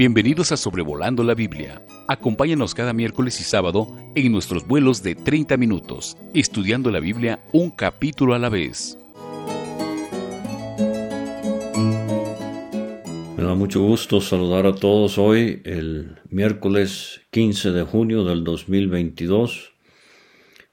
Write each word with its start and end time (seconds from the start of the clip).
Bienvenidos 0.00 0.50
a 0.50 0.56
Sobrevolando 0.56 1.22
la 1.22 1.34
Biblia. 1.34 1.84
Acompáñanos 2.08 2.74
cada 2.74 2.94
miércoles 2.94 3.38
y 3.38 3.44
sábado 3.44 3.94
en 4.14 4.32
nuestros 4.32 4.66
vuelos 4.66 5.02
de 5.02 5.14
30 5.14 5.58
minutos, 5.58 6.16
estudiando 6.32 6.90
la 6.90 7.00
Biblia 7.00 7.44
un 7.52 7.70
capítulo 7.70 8.32
a 8.32 8.38
la 8.38 8.48
vez. 8.48 8.96
Me 13.36 13.44
da 13.44 13.54
mucho 13.54 13.82
gusto 13.82 14.22
saludar 14.22 14.64
a 14.64 14.74
todos 14.74 15.18
hoy, 15.18 15.60
el 15.66 16.16
miércoles 16.30 17.20
15 17.30 17.72
de 17.72 17.82
junio 17.82 18.24
del 18.24 18.42
2022, 18.42 19.74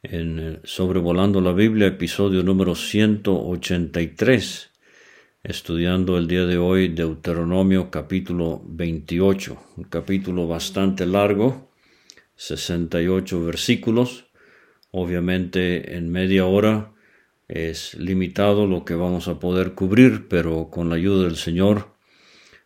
en 0.03 0.61
Sobrevolando 0.63 1.41
la 1.41 1.51
Biblia, 1.51 1.87
episodio 1.87 2.43
número 2.43 2.75
183 2.75 4.71
estudiando 5.47 6.17
el 6.17 6.27
día 6.27 6.45
de 6.45 6.57
hoy 6.57 6.89
Deuteronomio 6.89 7.89
capítulo 7.89 8.61
28, 8.67 9.57
un 9.77 9.85
capítulo 9.85 10.45
bastante 10.45 11.05
largo, 11.05 11.71
68 12.35 13.45
versículos. 13.45 14.25
Obviamente 14.91 15.95
en 15.95 16.11
media 16.11 16.45
hora 16.45 16.91
es 17.47 17.93
limitado 17.93 18.67
lo 18.67 18.83
que 18.83 18.95
vamos 18.95 19.29
a 19.29 19.39
poder 19.39 19.73
cubrir, 19.73 20.27
pero 20.27 20.69
con 20.69 20.89
la 20.89 20.95
ayuda 20.95 21.23
del 21.23 21.37
Señor 21.37 21.95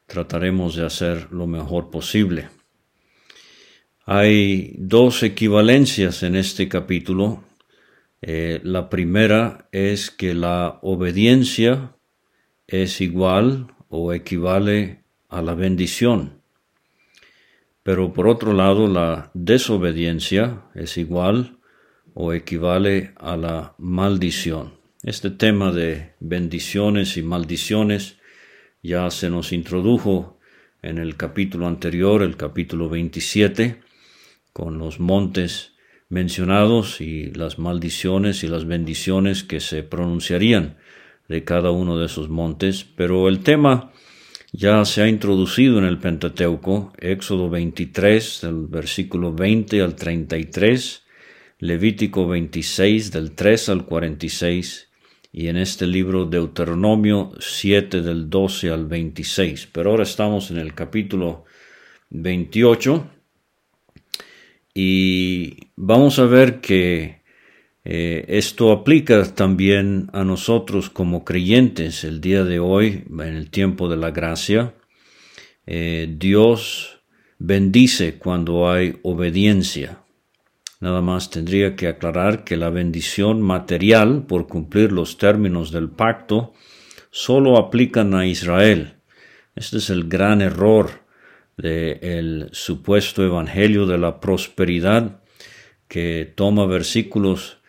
trataremos 0.08 0.76
de 0.76 0.84
hacer 0.84 1.32
lo 1.32 1.46
mejor 1.46 1.92
posible. 1.92 2.50
Hay 4.06 4.74
dos 4.80 5.22
equivalencias 5.22 6.24
en 6.24 6.36
este 6.36 6.68
capítulo. 6.68 7.44
Eh, 8.24 8.60
la 8.64 8.90
primera 8.90 9.70
es 9.72 10.10
que 10.10 10.34
la 10.34 10.80
obediencia 10.82 11.96
es 12.72 13.02
igual 13.02 13.68
o 13.90 14.14
equivale 14.14 15.04
a 15.28 15.42
la 15.42 15.54
bendición. 15.54 16.42
Pero 17.84 18.14
por 18.14 18.28
otro 18.28 18.54
lado, 18.54 18.88
la 18.88 19.30
desobediencia 19.34 20.64
es 20.74 20.98
igual 20.98 21.58
o 22.14 22.34
equivale 22.34 23.12
a 23.18 23.36
la 23.36 23.76
maldición. 23.78 24.74
Este 25.04 25.32
tema 25.32 25.72
de 25.72 26.14
bendiciones 26.20 27.18
y 27.18 27.24
maldiciones 27.24 28.18
ya 28.82 29.10
se 29.10 29.30
nos 29.30 29.52
introdujo 29.52 30.40
en 30.82 30.98
el 30.98 31.18
capítulo 31.18 31.68
anterior, 31.68 32.22
el 32.22 32.38
capítulo 32.38 32.88
27, 32.88 33.82
con 34.54 34.78
los 34.78 35.00
montes 35.00 35.74
mencionados 36.08 37.02
y 37.02 37.32
las 37.32 37.60
maldiciones 37.60 38.44
y 38.44 38.48
las 38.48 38.66
bendiciones 38.66 39.44
que 39.44 39.60
se 39.60 39.84
pronunciarían 39.84 40.78
de 41.32 41.44
cada 41.46 41.72
uno 41.72 41.98
de 41.98 42.06
esos 42.06 42.30
montes, 42.30 42.84
pero 42.84 43.30
el 43.30 43.40
tema 43.40 43.92
ya 44.52 44.84
se 44.84 45.02
ha 45.02 45.08
introducido 45.08 45.80
en 45.80 45.86
el 45.86 45.98
Pentateuco, 45.98 46.92
Éxodo 47.00 47.50
23, 47.50 48.42
del 48.42 48.68
versículo 48.68 49.34
20 49.34 49.82
al 49.82 49.96
33, 49.96 51.04
Levítico 51.60 52.28
26, 52.28 53.12
del 53.12 53.32
3 53.32 53.70
al 53.70 53.86
46, 53.86 54.90
y 55.32 55.48
en 55.48 55.56
este 55.56 55.88
libro 55.88 56.26
Deuteronomio 56.26 57.32
7, 57.40 58.02
del 58.02 58.30
12 58.30 58.70
al 58.70 58.88
26. 58.88 59.70
Pero 59.72 59.92
ahora 59.92 60.04
estamos 60.04 60.52
en 60.52 60.58
el 60.58 60.74
capítulo 60.74 61.46
28 62.10 63.10
y 64.74 65.70
vamos 65.78 66.20
a 66.20 66.26
ver 66.26 66.60
que 66.60 67.21
eh, 67.84 68.26
esto 68.28 68.72
aplica 68.72 69.24
también 69.34 70.10
a 70.14 70.24
nosotros 70.24 70.90
como 70.90 71.26
creyentes 71.26 72.04
el 72.04 72.22
día 72.22 72.44
de 72.44 72.60
hoy, 72.60 73.06
en 73.10 73.36
el 73.36 73.50
tiempo 73.50 73.90
de 73.90 73.98
la 73.98 74.12
gracia. 74.12 74.76
Eh, 75.66 76.14
Dios 76.18 77.02
bendice 77.40 78.18
cuando 78.20 78.70
hay 78.70 79.00
obediencia. 79.02 80.04
Nada 80.80 81.02
más 81.02 81.30
tendría 81.30 81.76
que 81.76 81.88
aclarar 81.88 82.44
que 82.44 82.58
la 82.58 82.70
bendición 82.70 83.42
material 83.42 84.26
por 84.28 84.48
cumplir 84.48 84.92
los 84.92 85.18
términos 85.18 85.72
del 85.72 85.90
pacto 85.90 86.54
solo 87.12 87.58
aplican 87.58 88.14
a 88.14 88.26
Israel. 88.26 88.96
Este 89.56 89.78
es 89.78 89.90
el 89.90 90.08
gran 90.08 90.42
error 90.42 91.02
del 91.58 92.50
supuesto 92.52 93.24
evangelio 93.24 93.86
de 93.86 93.98
la 93.98 94.20
prosperidad 94.20 95.22
que 95.88 96.32
toma 96.36 96.66
versículos 96.66 97.61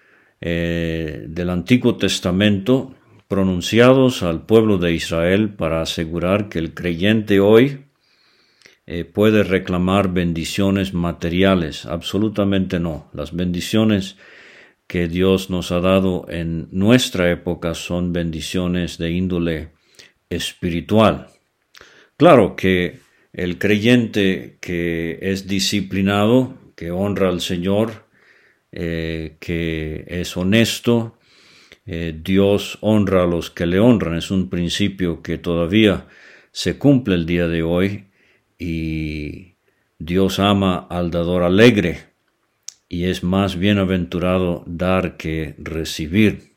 eh, 0.44 1.24
del 1.28 1.50
Antiguo 1.50 1.96
Testamento 1.96 2.92
pronunciados 3.28 4.24
al 4.24 4.44
pueblo 4.44 4.76
de 4.76 4.92
Israel 4.92 5.50
para 5.54 5.80
asegurar 5.80 6.48
que 6.48 6.58
el 6.58 6.74
creyente 6.74 7.38
hoy 7.38 7.84
eh, 8.84 9.04
puede 9.04 9.44
reclamar 9.44 10.12
bendiciones 10.12 10.94
materiales. 10.94 11.86
Absolutamente 11.86 12.80
no. 12.80 13.08
Las 13.14 13.34
bendiciones 13.34 14.16
que 14.88 15.06
Dios 15.06 15.48
nos 15.48 15.70
ha 15.70 15.78
dado 15.78 16.26
en 16.28 16.68
nuestra 16.72 17.30
época 17.30 17.74
son 17.74 18.12
bendiciones 18.12 18.98
de 18.98 19.12
índole 19.12 19.70
espiritual. 20.28 21.28
Claro 22.16 22.56
que 22.56 22.98
el 23.32 23.58
creyente 23.58 24.58
que 24.60 25.20
es 25.22 25.46
disciplinado, 25.46 26.58
que 26.74 26.90
honra 26.90 27.28
al 27.28 27.40
Señor, 27.40 28.01
eh, 28.72 29.36
que 29.38 30.04
es 30.08 30.34
honesto, 30.36 31.18
eh, 31.84 32.18
Dios 32.22 32.78
honra 32.80 33.24
a 33.24 33.26
los 33.26 33.50
que 33.50 33.66
le 33.66 33.78
honran, 33.78 34.16
es 34.16 34.30
un 34.30 34.48
principio 34.48 35.20
que 35.20 35.36
todavía 35.36 36.06
se 36.52 36.78
cumple 36.78 37.16
el 37.16 37.26
día 37.26 37.48
de 37.48 37.62
hoy 37.62 38.06
y 38.58 39.56
Dios 39.98 40.38
ama 40.38 40.86
al 40.88 41.10
dador 41.10 41.42
alegre 41.42 41.98
y 42.88 43.04
es 43.04 43.22
más 43.22 43.56
bienaventurado 43.56 44.64
dar 44.66 45.16
que 45.16 45.54
recibir. 45.58 46.52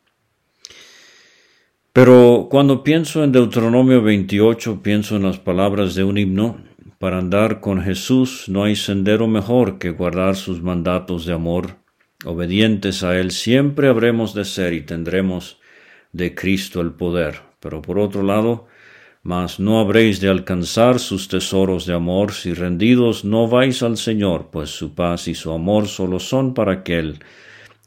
Pero 1.91 2.47
cuando 2.49 2.83
pienso 2.83 3.23
en 3.23 3.31
Deuteronomio 3.31 4.01
28, 4.01 4.81
pienso 4.81 5.15
en 5.15 5.23
las 5.23 5.39
palabras 5.39 5.95
de 5.95 6.03
un 6.03 6.17
himno, 6.17 6.63
para 6.99 7.17
andar 7.17 7.59
con 7.59 7.81
Jesús 7.81 8.47
no 8.47 8.63
hay 8.63 8.75
sendero 8.75 9.27
mejor 9.27 9.79
que 9.79 9.91
guardar 9.91 10.35
sus 10.35 10.61
mandatos 10.61 11.25
de 11.25 11.33
amor 11.33 11.84
Obedientes 12.25 13.03
a 13.03 13.17
Él 13.19 13.31
siempre 13.31 13.87
habremos 13.87 14.33
de 14.33 14.45
ser 14.45 14.73
y 14.73 14.81
tendremos 14.81 15.59
de 16.11 16.33
Cristo 16.33 16.81
el 16.81 16.91
poder. 16.91 17.41
Pero 17.59 17.81
por 17.81 17.99
otro 17.99 18.23
lado, 18.23 18.67
mas 19.21 19.59
no 19.59 19.79
habréis 19.79 20.19
de 20.19 20.29
alcanzar 20.29 20.99
sus 20.99 21.27
tesoros 21.27 21.85
de 21.85 21.93
amor 21.93 22.33
si 22.33 22.53
rendidos 22.53 23.25
no 23.25 23.47
vais 23.47 23.83
al 23.83 23.97
Señor, 23.97 24.49
pues 24.51 24.71
su 24.71 24.95
paz 24.95 25.27
y 25.27 25.35
su 25.35 25.51
amor 25.51 25.87
solo 25.87 26.19
son 26.19 26.53
para 26.53 26.73
aquel 26.73 27.19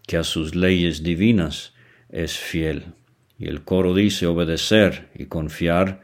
que 0.06 0.16
a 0.16 0.24
sus 0.24 0.54
leyes 0.54 1.02
divinas 1.02 1.74
es 2.08 2.38
fiel. 2.38 2.94
Y 3.38 3.48
el 3.48 3.62
coro 3.62 3.92
dice 3.92 4.26
obedecer 4.26 5.10
y 5.14 5.26
confiar 5.26 6.00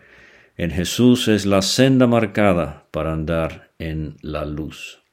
en 0.56 0.70
Jesús 0.70 1.28
es 1.28 1.46
la 1.46 1.62
senda 1.62 2.06
marcada 2.06 2.86
para 2.90 3.12
andar 3.12 3.70
en 3.78 4.16
la 4.22 4.44
luz. 4.44 5.03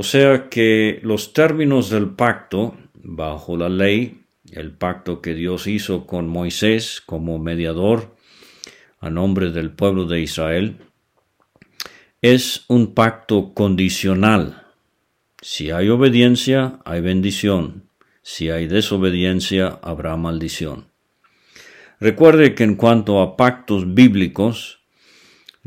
O 0.00 0.04
sea 0.04 0.48
que 0.48 1.00
los 1.02 1.32
términos 1.32 1.90
del 1.90 2.10
pacto, 2.10 2.76
bajo 2.94 3.56
la 3.56 3.68
ley, 3.68 4.22
el 4.52 4.70
pacto 4.70 5.20
que 5.20 5.34
Dios 5.34 5.66
hizo 5.66 6.06
con 6.06 6.28
Moisés 6.28 7.02
como 7.04 7.40
mediador 7.40 8.14
a 9.00 9.10
nombre 9.10 9.50
del 9.50 9.72
pueblo 9.72 10.04
de 10.04 10.20
Israel, 10.20 10.76
es 12.22 12.64
un 12.68 12.94
pacto 12.94 13.54
condicional. 13.54 14.68
Si 15.42 15.72
hay 15.72 15.88
obediencia, 15.88 16.78
hay 16.84 17.00
bendición. 17.00 17.82
Si 18.22 18.50
hay 18.50 18.68
desobediencia, 18.68 19.80
habrá 19.82 20.16
maldición. 20.16 20.86
Recuerde 21.98 22.54
que 22.54 22.62
en 22.62 22.76
cuanto 22.76 23.20
a 23.20 23.36
pactos 23.36 23.94
bíblicos, 23.94 24.77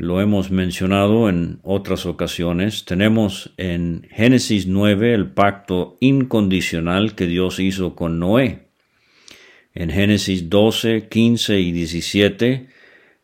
lo 0.02 0.20
hemos 0.20 0.50
mencionado 0.50 1.28
en 1.28 1.60
otras 1.62 2.06
ocasiones. 2.06 2.84
Tenemos 2.84 3.52
en 3.56 4.08
Génesis 4.10 4.66
9 4.66 5.14
el 5.14 5.30
pacto 5.30 5.96
incondicional 6.00 7.14
que 7.14 7.28
Dios 7.28 7.60
hizo 7.60 7.94
con 7.94 8.18
Noé. 8.18 8.66
En 9.74 9.90
Génesis 9.90 10.50
12, 10.50 11.06
15 11.08 11.60
y 11.60 11.70
17, 11.70 12.66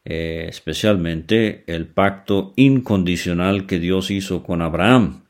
eh, 0.04 0.46
especialmente 0.48 1.64
el 1.66 1.88
pacto 1.88 2.52
incondicional 2.54 3.66
que 3.66 3.80
Dios 3.80 4.12
hizo 4.12 4.44
con 4.44 4.62
Abraham. 4.62 5.24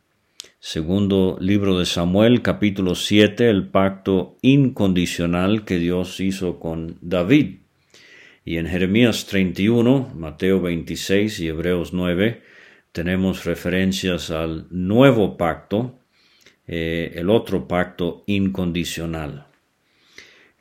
Segundo 0.61 1.39
libro 1.41 1.79
de 1.79 1.87
Samuel, 1.87 2.43
capítulo 2.43 2.95
7, 2.95 3.49
el 3.49 3.69
pacto 3.69 4.37
incondicional 4.43 5.65
que 5.65 5.79
Dios 5.79 6.21
hizo 6.21 6.61
con 6.61 6.99
David. 7.01 7.68
Y 8.49 8.57
en 8.57 8.67
Jeremías 8.67 9.27
31, 9.27 10.15
Mateo 10.17 10.63
26 10.63 11.41
y 11.41 11.49
Hebreos 11.49 11.93
9 11.93 12.41
tenemos 12.93 13.45
referencias 13.45 14.31
al 14.31 14.67
nuevo 14.71 15.37
pacto, 15.37 15.99
eh, 16.67 17.13
el 17.17 17.29
otro 17.29 17.69
pacto 17.69 18.25
incondicional, 18.25 19.49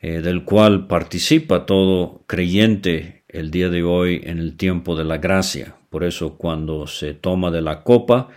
eh, 0.02 0.20
del 0.20 0.44
cual 0.44 0.86
participa 0.86 1.64
todo 1.64 2.24
creyente 2.26 3.24
el 3.26 3.50
día 3.50 3.70
de 3.70 3.82
hoy 3.82 4.20
en 4.22 4.36
el 4.36 4.58
tiempo 4.58 4.94
de 4.94 5.04
la 5.04 5.16
gracia. 5.16 5.76
Por 5.88 6.04
eso 6.04 6.36
cuando 6.36 6.86
se 6.86 7.14
toma 7.14 7.50
de 7.50 7.62
la 7.62 7.84
copa, 7.84 8.28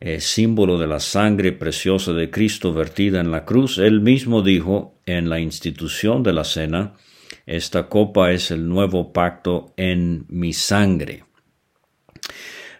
eh, 0.00 0.18
símbolo 0.18 0.76
de 0.76 0.88
la 0.88 0.98
sangre 0.98 1.52
preciosa 1.52 2.14
de 2.14 2.30
Cristo 2.30 2.74
vertida 2.74 3.20
en 3.20 3.30
la 3.30 3.44
cruz, 3.44 3.78
él 3.78 4.00
mismo 4.00 4.42
dijo 4.42 4.98
en 5.06 5.28
la 5.28 5.38
institución 5.38 6.24
de 6.24 6.32
la 6.32 6.42
cena, 6.42 6.94
esta 7.48 7.88
copa 7.88 8.30
es 8.30 8.50
el 8.50 8.68
nuevo 8.68 9.10
pacto 9.10 9.72
en 9.78 10.26
mi 10.28 10.52
sangre. 10.52 11.24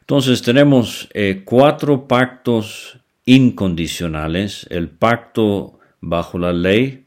Entonces 0.00 0.42
tenemos 0.42 1.08
eh, 1.14 1.40
cuatro 1.42 2.06
pactos 2.06 2.98
incondicionales, 3.24 4.66
el 4.68 4.90
pacto 4.90 5.78
bajo 6.02 6.38
la 6.38 6.52
ley, 6.52 7.06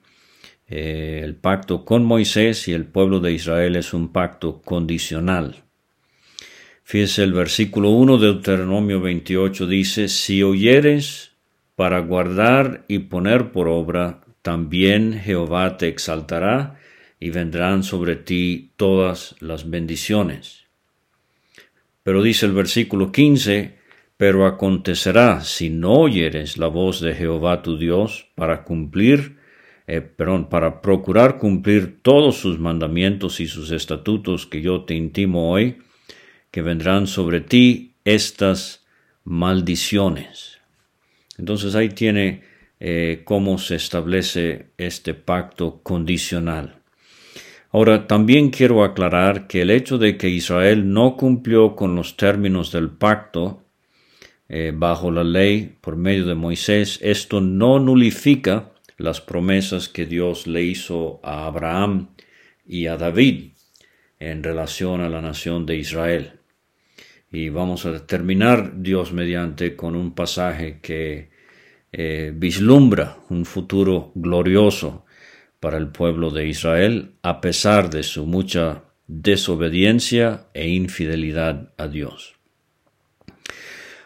eh, 0.67 1.21
el 1.23 1.35
pacto 1.35 1.85
con 1.85 2.03
Moisés 2.03 2.67
y 2.67 2.73
el 2.73 2.85
pueblo 2.85 3.19
de 3.19 3.33
Israel 3.33 3.75
es 3.75 3.93
un 3.93 4.11
pacto 4.11 4.63
condicional. 4.63 5.63
Fíjese 6.83 7.23
el 7.23 7.33
versículo 7.33 7.91
1 7.91 8.17
de 8.17 8.25
Deuteronomio 8.25 9.01
28 9.01 9.67
dice, 9.67 10.07
si 10.07 10.41
oyeres 10.41 11.33
para 11.75 11.99
guardar 11.99 12.85
y 12.87 12.99
poner 12.99 13.51
por 13.51 13.67
obra, 13.67 14.21
también 14.41 15.13
Jehová 15.13 15.77
te 15.77 15.87
exaltará 15.87 16.80
y 17.21 17.29
vendrán 17.29 17.83
sobre 17.83 18.15
ti 18.17 18.71
todas 18.75 19.35
las 19.39 19.69
bendiciones. 19.69 20.65
Pero 22.03 22.23
dice 22.23 22.47
el 22.47 22.53
versículo 22.53 23.11
15, 23.11 23.77
pero 24.17 24.47
acontecerá 24.47 25.41
si 25.41 25.69
no 25.69 25.93
oyeres 25.93 26.57
la 26.57 26.65
voz 26.65 26.99
de 26.99 27.13
Jehová 27.13 27.61
tu 27.61 27.77
Dios 27.77 28.27
para 28.33 28.63
cumplir, 28.63 29.37
eh, 29.85 30.01
perdón, 30.01 30.49
para 30.49 30.81
procurar 30.81 31.37
cumplir 31.37 32.01
todos 32.01 32.37
sus 32.37 32.57
mandamientos 32.57 33.39
y 33.39 33.45
sus 33.47 33.69
estatutos 33.69 34.47
que 34.47 34.63
yo 34.63 34.81
te 34.85 34.95
intimo 34.95 35.51
hoy, 35.51 35.77
que 36.49 36.63
vendrán 36.63 37.05
sobre 37.05 37.39
ti 37.39 37.93
estas 38.03 38.83
maldiciones. 39.23 40.57
Entonces 41.37 41.75
ahí 41.75 41.89
tiene 41.89 42.41
eh, 42.79 43.21
cómo 43.25 43.59
se 43.59 43.75
establece 43.75 44.71
este 44.77 45.13
pacto 45.13 45.81
condicional. 45.83 46.80
Ahora, 47.73 48.05
también 48.05 48.49
quiero 48.49 48.83
aclarar 48.83 49.47
que 49.47 49.61
el 49.61 49.69
hecho 49.69 49.97
de 49.97 50.17
que 50.17 50.29
Israel 50.29 50.91
no 50.91 51.15
cumplió 51.15 51.75
con 51.75 51.95
los 51.95 52.17
términos 52.17 52.73
del 52.73 52.89
pacto 52.89 53.63
eh, 54.49 54.73
bajo 54.75 55.09
la 55.09 55.23
ley 55.23 55.77
por 55.79 55.95
medio 55.95 56.25
de 56.25 56.35
Moisés, 56.35 56.99
esto 57.01 57.39
no 57.39 57.79
nulifica 57.79 58.73
las 58.97 59.21
promesas 59.21 59.87
que 59.87 60.05
Dios 60.05 60.47
le 60.47 60.63
hizo 60.63 61.21
a 61.23 61.45
Abraham 61.45 62.09
y 62.65 62.87
a 62.87 62.97
David 62.97 63.51
en 64.19 64.43
relación 64.43 64.99
a 64.99 65.09
la 65.09 65.21
nación 65.21 65.65
de 65.65 65.77
Israel. 65.77 66.33
Y 67.31 67.47
vamos 67.47 67.85
a 67.85 68.05
terminar 68.05 68.81
Dios 68.81 69.13
mediante 69.13 69.77
con 69.77 69.95
un 69.95 70.13
pasaje 70.13 70.79
que 70.81 71.29
eh, 71.93 72.33
vislumbra 72.35 73.17
un 73.29 73.45
futuro 73.45 74.11
glorioso 74.13 75.05
para 75.61 75.77
el 75.77 75.87
pueblo 75.87 76.31
de 76.31 76.47
Israel 76.47 77.13
a 77.21 77.39
pesar 77.39 77.89
de 77.89 78.03
su 78.03 78.25
mucha 78.25 78.83
desobediencia 79.07 80.47
e 80.53 80.67
infidelidad 80.67 81.71
a 81.77 81.87
Dios. 81.87 82.35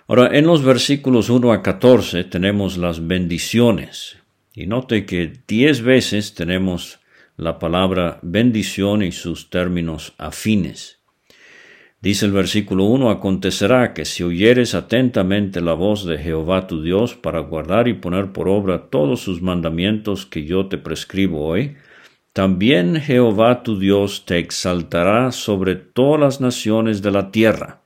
Ahora, 0.07 0.37
en 0.37 0.45
los 0.45 0.63
versículos 0.63 1.29
1 1.29 1.51
a 1.51 1.63
14 1.63 2.25
tenemos 2.25 2.77
las 2.77 3.07
bendiciones. 3.07 4.17
Y 4.53 4.67
note 4.67 5.05
que 5.05 5.33
diez 5.47 5.81
veces 5.81 6.35
tenemos 6.35 6.99
la 7.37 7.57
palabra 7.57 8.19
bendición 8.21 9.01
y 9.01 9.11
sus 9.11 9.49
términos 9.49 10.13
afines. 10.17 10.99
Dice 12.05 12.27
el 12.27 12.33
versículo 12.33 12.83
1, 12.83 13.09
acontecerá 13.09 13.95
que 13.95 14.05
si 14.05 14.21
oyeres 14.21 14.75
atentamente 14.75 15.59
la 15.59 15.73
voz 15.73 16.05
de 16.05 16.19
Jehová 16.19 16.67
tu 16.67 16.83
Dios 16.83 17.15
para 17.15 17.39
guardar 17.39 17.87
y 17.87 17.95
poner 17.95 18.31
por 18.31 18.47
obra 18.47 18.91
todos 18.91 19.21
sus 19.21 19.41
mandamientos 19.41 20.27
que 20.27 20.45
yo 20.45 20.67
te 20.67 20.77
prescribo 20.77 21.47
hoy, 21.47 21.77
también 22.31 23.01
Jehová 23.01 23.63
tu 23.63 23.79
Dios 23.79 24.23
te 24.27 24.37
exaltará 24.37 25.31
sobre 25.31 25.73
todas 25.77 26.19
las 26.19 26.41
naciones 26.41 27.01
de 27.01 27.09
la 27.09 27.31
tierra. 27.31 27.81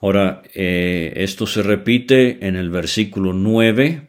Ahora, 0.00 0.42
eh, 0.54 1.14
esto 1.16 1.48
se 1.48 1.64
repite 1.64 2.46
en 2.46 2.54
el 2.54 2.70
versículo 2.70 3.32
9, 3.32 4.06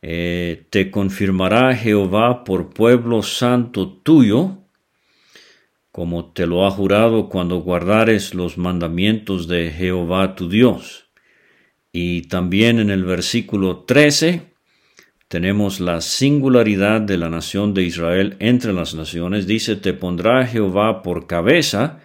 eh, 0.00 0.64
te 0.70 0.90
confirmará 0.90 1.76
Jehová 1.76 2.44
por 2.44 2.70
pueblo 2.70 3.22
santo 3.22 3.92
tuyo, 3.92 4.61
como 5.92 6.32
te 6.32 6.46
lo 6.46 6.66
ha 6.66 6.70
jurado 6.70 7.28
cuando 7.28 7.58
guardares 7.58 8.34
los 8.34 8.56
mandamientos 8.56 9.46
de 9.46 9.70
Jehová 9.70 10.34
tu 10.34 10.48
Dios. 10.48 11.10
Y 11.92 12.22
también 12.22 12.80
en 12.80 12.90
el 12.90 13.04
versículo 13.04 13.84
13 13.84 14.54
tenemos 15.28 15.80
la 15.80 16.00
singularidad 16.00 17.02
de 17.02 17.18
la 17.18 17.28
nación 17.28 17.74
de 17.74 17.82
Israel 17.82 18.36
entre 18.38 18.72
las 18.72 18.94
naciones. 18.94 19.46
Dice, 19.46 19.76
te 19.76 19.92
pondrá 19.92 20.46
Jehová 20.46 21.02
por 21.02 21.26
cabeza 21.26 22.00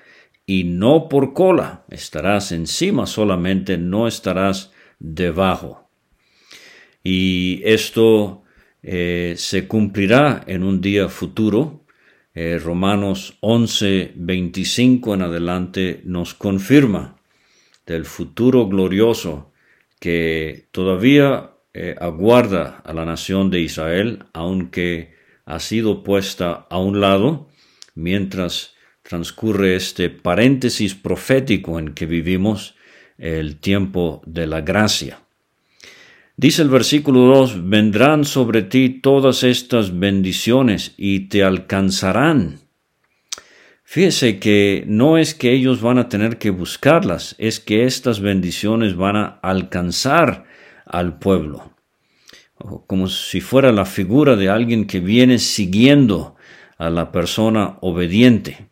y 0.45 0.65
no 0.65 1.07
por 1.07 1.33
cola. 1.33 1.85
Estarás 1.89 2.51
encima 2.51 3.05
solamente, 3.05 3.77
no 3.77 4.07
estarás 4.07 4.73
debajo. 4.99 5.89
Y 7.03 7.61
esto 7.63 8.43
eh, 8.83 9.35
se 9.37 9.65
cumplirá 9.65 10.43
en 10.45 10.63
un 10.63 10.81
día 10.81 11.07
futuro 11.07 11.86
eh, 12.39 12.59
Romanos 12.59 13.35
11, 13.39 14.11
25 14.15 15.15
en 15.15 15.23
adelante 15.23 16.01
nos 16.03 16.35
confirma 16.35 17.19
del 17.87 18.05
futuro 18.05 18.67
glorioso 18.67 19.51
que 19.99 20.67
todavía 20.71 21.53
eh, 21.73 21.95
aguarda 21.99 22.83
a 22.85 22.93
la 22.93 23.05
nación 23.05 23.49
de 23.49 23.61
Israel, 23.61 24.25
aunque 24.33 25.15
ha 25.45 25.59
sido 25.59 26.03
puesta 26.03 26.67
a 26.69 26.77
un 26.77 27.01
lado, 27.01 27.49
mientras 27.95 28.75
transcurre 29.01 29.75
este 29.75 30.11
paréntesis 30.11 30.93
profético 30.93 31.79
en 31.79 31.95
que 31.95 32.05
vivimos 32.05 32.75
el 33.17 33.59
tiempo 33.59 34.21
de 34.27 34.45
la 34.45 34.61
gracia. 34.61 35.26
Dice 36.39 36.61
el 36.61 36.69
versículo 36.69 37.21
2, 37.21 37.67
vendrán 37.67 38.23
sobre 38.23 38.61
ti 38.61 38.89
todas 38.89 39.41
estas 39.41 39.97
bendiciones 39.97 40.93
y 40.95 41.21
te 41.29 41.43
alcanzarán. 41.43 42.59
Fíjese 43.83 44.37
que 44.37 44.83
no 44.85 45.17
es 45.17 45.33
que 45.33 45.51
ellos 45.51 45.81
van 45.81 45.97
a 45.97 46.09
tener 46.09 46.37
que 46.37 46.51
buscarlas, 46.51 47.33
es 47.39 47.59
que 47.59 47.85
estas 47.85 48.19
bendiciones 48.19 48.95
van 48.95 49.15
a 49.15 49.39
alcanzar 49.41 50.45
al 50.85 51.17
pueblo. 51.17 51.71
Como 52.85 53.07
si 53.07 53.41
fuera 53.41 53.71
la 53.71 53.85
figura 53.85 54.35
de 54.35 54.49
alguien 54.49 54.85
que 54.85 54.99
viene 54.99 55.39
siguiendo 55.39 56.35
a 56.77 56.91
la 56.91 57.11
persona 57.11 57.79
obediente. 57.81 58.69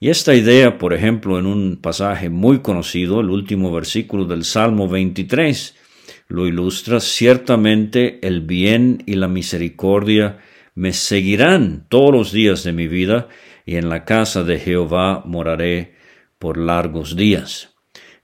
Y 0.00 0.08
esta 0.08 0.34
idea, 0.34 0.78
por 0.78 0.94
ejemplo, 0.94 1.38
en 1.38 1.44
un 1.44 1.76
pasaje 1.82 2.30
muy 2.30 2.60
conocido, 2.60 3.20
el 3.20 3.28
último 3.28 3.70
versículo 3.70 4.24
del 4.24 4.44
Salmo 4.44 4.88
23, 4.88 5.83
lo 6.28 6.46
ilustra, 6.46 7.00
ciertamente 7.00 8.18
el 8.26 8.40
bien 8.40 9.02
y 9.06 9.14
la 9.14 9.28
misericordia 9.28 10.38
me 10.74 10.92
seguirán 10.92 11.86
todos 11.88 12.12
los 12.12 12.32
días 12.32 12.64
de 12.64 12.72
mi 12.72 12.88
vida, 12.88 13.28
y 13.66 13.76
en 13.76 13.88
la 13.88 14.04
casa 14.04 14.44
de 14.44 14.58
Jehová 14.58 15.22
moraré 15.24 15.94
por 16.38 16.58
largos 16.58 17.16
días. 17.16 17.74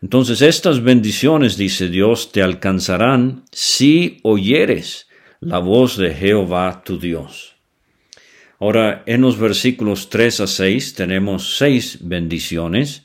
Entonces 0.02 0.42
estas 0.42 0.82
bendiciones, 0.82 1.56
dice 1.56 1.88
Dios, 1.88 2.32
te 2.32 2.42
alcanzarán 2.42 3.44
si 3.52 4.18
oyeres 4.22 5.08
la 5.40 5.58
voz 5.58 5.96
de 5.96 6.14
Jehová 6.14 6.82
tu 6.84 6.98
Dios. 6.98 7.56
Ahora, 8.58 9.02
en 9.06 9.22
los 9.22 9.38
versículos 9.38 10.10
3 10.10 10.40
a 10.40 10.46
6 10.46 10.94
tenemos 10.94 11.56
seis 11.56 11.98
bendiciones 12.02 13.04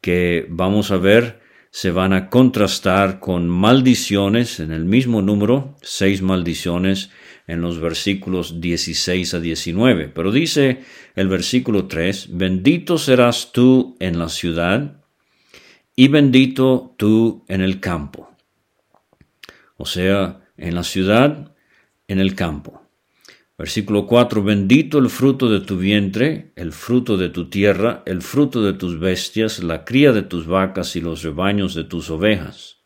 que 0.00 0.46
vamos 0.48 0.92
a 0.92 0.96
ver 0.96 1.41
se 1.72 1.90
van 1.90 2.12
a 2.12 2.28
contrastar 2.28 3.18
con 3.18 3.48
maldiciones 3.48 4.60
en 4.60 4.72
el 4.72 4.84
mismo 4.84 5.22
número, 5.22 5.74
seis 5.80 6.20
maldiciones 6.20 7.08
en 7.46 7.62
los 7.62 7.80
versículos 7.80 8.60
16 8.60 9.32
a 9.32 9.40
19. 9.40 10.08
Pero 10.08 10.30
dice 10.32 10.82
el 11.14 11.28
versículo 11.28 11.86
3, 11.86 12.36
bendito 12.36 12.98
serás 12.98 13.52
tú 13.52 13.96
en 14.00 14.18
la 14.18 14.28
ciudad 14.28 15.00
y 15.96 16.08
bendito 16.08 16.94
tú 16.98 17.42
en 17.48 17.62
el 17.62 17.80
campo. 17.80 18.30
O 19.78 19.86
sea, 19.86 20.42
en 20.58 20.74
la 20.74 20.84
ciudad, 20.84 21.54
en 22.06 22.18
el 22.18 22.34
campo. 22.34 22.81
Versículo 23.62 24.08
4, 24.08 24.42
bendito 24.42 24.98
el 24.98 25.08
fruto 25.08 25.48
de 25.48 25.60
tu 25.60 25.76
vientre, 25.76 26.50
el 26.56 26.72
fruto 26.72 27.16
de 27.16 27.28
tu 27.28 27.48
tierra, 27.48 28.02
el 28.06 28.20
fruto 28.20 28.60
de 28.64 28.72
tus 28.72 28.98
bestias, 28.98 29.62
la 29.62 29.84
cría 29.84 30.10
de 30.10 30.22
tus 30.22 30.48
vacas 30.48 30.96
y 30.96 31.00
los 31.00 31.22
rebaños 31.22 31.72
de 31.76 31.84
tus 31.84 32.10
ovejas. 32.10 32.78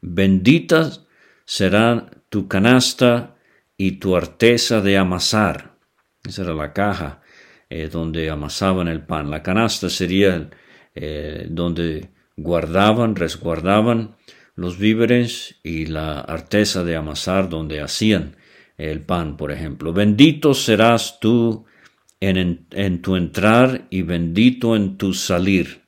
Bendita 0.00 0.92
será 1.44 2.08
tu 2.28 2.46
canasta 2.46 3.34
y 3.76 3.98
tu 3.98 4.14
arteza 4.14 4.80
de 4.80 4.96
amasar. 4.96 5.74
Esa 6.22 6.42
era 6.42 6.54
la 6.54 6.72
caja 6.72 7.20
eh, 7.68 7.88
donde 7.92 8.30
amasaban 8.30 8.86
el 8.86 9.02
pan. 9.02 9.28
La 9.28 9.42
canasta 9.42 9.90
sería 9.90 10.50
eh, 10.94 11.48
donde 11.50 12.10
guardaban, 12.36 13.16
resguardaban 13.16 14.14
los 14.54 14.78
víveres 14.78 15.56
y 15.64 15.86
la 15.86 16.20
artesa 16.20 16.84
de 16.84 16.94
amasar 16.94 17.48
donde 17.48 17.80
hacían 17.80 18.36
el 18.88 19.00
pan, 19.00 19.36
por 19.36 19.52
ejemplo. 19.52 19.92
Bendito 19.92 20.54
serás 20.54 21.20
tú 21.20 21.64
en, 22.20 23.00
tu 23.02 23.16
entrar 23.16 23.86
y 23.90 24.02
bendito 24.02 24.76
en 24.76 24.96
tu 24.96 25.12
salir. 25.14 25.82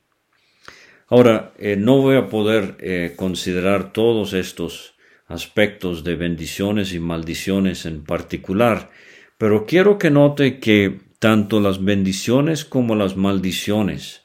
Ahora, 1.07 1.53
eh, 1.57 1.75
no 1.75 2.01
voy 2.01 2.15
a 2.15 2.27
poder 2.27 2.77
eh, 2.79 3.13
considerar 3.15 3.93
todos 3.93 4.33
estos 4.33 4.95
aspectos 5.27 6.03
de 6.03 6.15
bendiciones 6.15 6.93
y 6.93 6.99
maldiciones 6.99 7.85
en 7.85 8.03
particular, 8.03 8.91
pero 9.37 9.65
quiero 9.65 9.97
que 9.97 10.09
note 10.09 10.59
que 10.59 11.01
tanto 11.19 11.59
las 11.59 11.83
bendiciones 11.83 12.65
como 12.65 12.95
las 12.95 13.15
maldiciones 13.15 14.21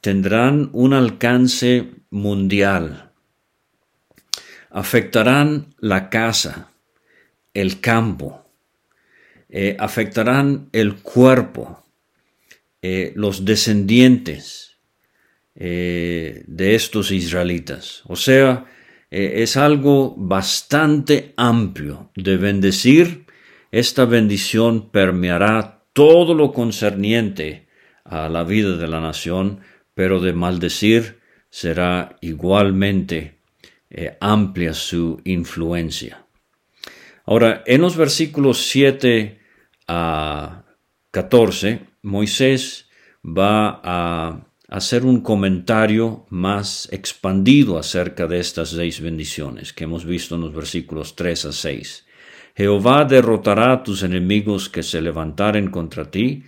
tendrán 0.00 0.70
un 0.72 0.92
alcance 0.92 1.90
mundial. 2.10 3.12
Afectarán 4.70 5.74
la 5.78 6.10
casa, 6.10 6.70
el 7.56 7.80
campo, 7.80 8.44
eh, 9.48 9.76
afectarán 9.78 10.68
el 10.72 10.96
cuerpo, 10.96 11.82
eh, 12.82 13.12
los 13.16 13.46
descendientes 13.46 14.76
eh, 15.54 16.44
de 16.46 16.74
estos 16.74 17.10
israelitas. 17.10 18.02
O 18.06 18.14
sea, 18.14 18.66
es 19.08 19.56
algo 19.56 20.14
bastante 20.18 21.32
amplio 21.36 22.10
de 22.16 22.36
bendecir. 22.36 23.24
Esta 23.70 24.04
bendición 24.04 24.90
permeará 24.90 25.84
todo 25.92 26.34
lo 26.34 26.52
concerniente 26.52 27.68
a 28.04 28.28
la 28.28 28.42
vida 28.42 28.76
de 28.76 28.88
la 28.88 29.00
nación, 29.00 29.60
pero 29.94 30.20
de 30.20 30.32
maldecir 30.34 31.20
será 31.48 32.16
igualmente 32.20 33.38
amplia 34.20 34.74
su 34.74 35.20
influencia. 35.24 36.25
Ahora, 37.26 37.64
en 37.66 37.80
los 37.80 37.96
versículos 37.96 38.68
7 38.68 39.40
a 39.88 40.64
14, 41.10 41.80
Moisés 42.02 42.88
va 43.24 43.80
a 43.82 44.46
hacer 44.68 45.04
un 45.04 45.20
comentario 45.20 46.26
más 46.30 46.88
expandido 46.92 47.78
acerca 47.78 48.28
de 48.28 48.38
estas 48.38 48.70
seis 48.70 49.00
bendiciones 49.00 49.72
que 49.72 49.84
hemos 49.84 50.04
visto 50.04 50.36
en 50.36 50.42
los 50.42 50.54
versículos 50.54 51.16
3 51.16 51.46
a 51.46 51.52
6. 51.52 52.06
Jehová 52.56 53.04
derrotará 53.04 53.72
a 53.72 53.82
tus 53.82 54.04
enemigos 54.04 54.68
que 54.68 54.82
se 54.82 55.02
levantaren 55.02 55.70
contra 55.70 56.10
ti. 56.10 56.44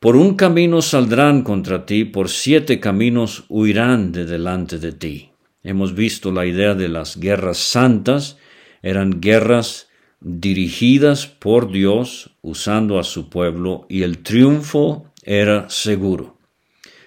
Por 0.00 0.16
un 0.16 0.34
camino 0.34 0.82
saldrán 0.82 1.42
contra 1.42 1.86
ti, 1.86 2.04
por 2.04 2.28
siete 2.28 2.80
caminos 2.80 3.44
huirán 3.48 4.10
de 4.10 4.26
delante 4.26 4.78
de 4.78 4.92
ti. 4.92 5.30
Hemos 5.62 5.94
visto 5.94 6.32
la 6.32 6.46
idea 6.46 6.74
de 6.74 6.88
las 6.88 7.18
guerras 7.18 7.58
santas, 7.58 8.36
eran 8.82 9.20
guerras 9.20 9.88
dirigidas 10.20 11.26
por 11.26 11.70
Dios 11.70 12.36
usando 12.42 12.98
a 12.98 13.04
su 13.04 13.28
pueblo 13.28 13.86
y 13.88 14.02
el 14.02 14.18
triunfo 14.18 15.06
era 15.22 15.68
seguro. 15.70 16.38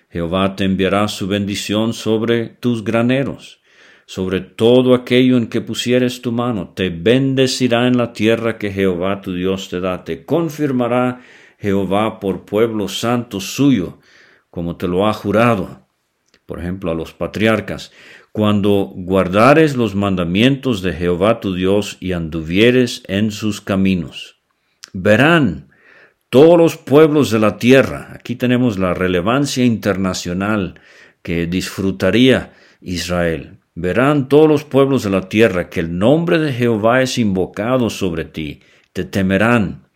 Jehová 0.10 0.56
te 0.56 0.64
enviará 0.64 1.08
su 1.08 1.28
bendición 1.28 1.94
sobre 1.94 2.48
tus 2.48 2.84
graneros, 2.84 3.60
sobre 4.06 4.40
todo 4.40 4.94
aquello 4.94 5.38
en 5.38 5.48
que 5.48 5.62
pusieres 5.62 6.22
tu 6.22 6.32
mano, 6.32 6.70
te 6.70 6.90
bendecirá 6.90 7.88
en 7.88 7.98
la 7.98 8.14
tierra 8.14 8.58
que 8.58 8.72
Jehová 8.72 9.22
tu 9.22 9.34
Dios 9.34 9.70
te 9.70 9.80
da, 9.80 10.04
te 10.04 10.24
confirmará 10.24 11.22
Jehová 11.60 12.20
por 12.20 12.46
pueblo 12.46 12.88
santo 12.88 13.40
suyo, 13.40 14.00
como 14.50 14.78
te 14.78 14.88
lo 14.88 15.08
ha 15.08 15.14
jurado. 15.14 15.86
Por 16.46 16.60
ejemplo, 16.60 16.92
a 16.92 16.96
los 16.96 17.12
patriarcas, 17.12 17.92
cuando 18.36 18.92
guardares 18.94 19.78
los 19.78 19.96
mandamientos 19.96 20.82
de 20.82 20.92
Jehová 20.92 21.40
tu 21.40 21.56
Dios 21.56 21.96
y 22.02 22.12
anduvieres 22.12 23.02
en 23.08 23.32
sus 23.32 23.62
caminos. 23.62 24.42
Verán 24.92 25.70
todos 26.30 26.58
los 26.58 26.76
pueblos 26.76 27.32
de 27.32 27.40
la 27.40 27.56
tierra, 27.56 28.10
aquí 28.14 28.36
tenemos 28.36 28.78
la 28.78 28.94
relevancia 28.94 29.64
internacional 29.64 30.82
que 31.22 31.46
disfrutaría 31.48 32.52
Israel. 32.82 33.60
Verán 33.74 34.28
todos 34.28 34.50
los 34.50 34.66
pueblos 34.66 35.04
de 35.04 35.12
la 35.12 35.30
tierra 35.30 35.70
que 35.70 35.80
el 35.80 35.98
nombre 35.98 36.38
de 36.38 36.52
Jehová 36.52 37.02
es 37.02 37.18
invocado 37.18 37.90
sobre 37.90 38.26
ti, 38.26 38.60
te 38.92 39.06
temerán. 39.06 39.88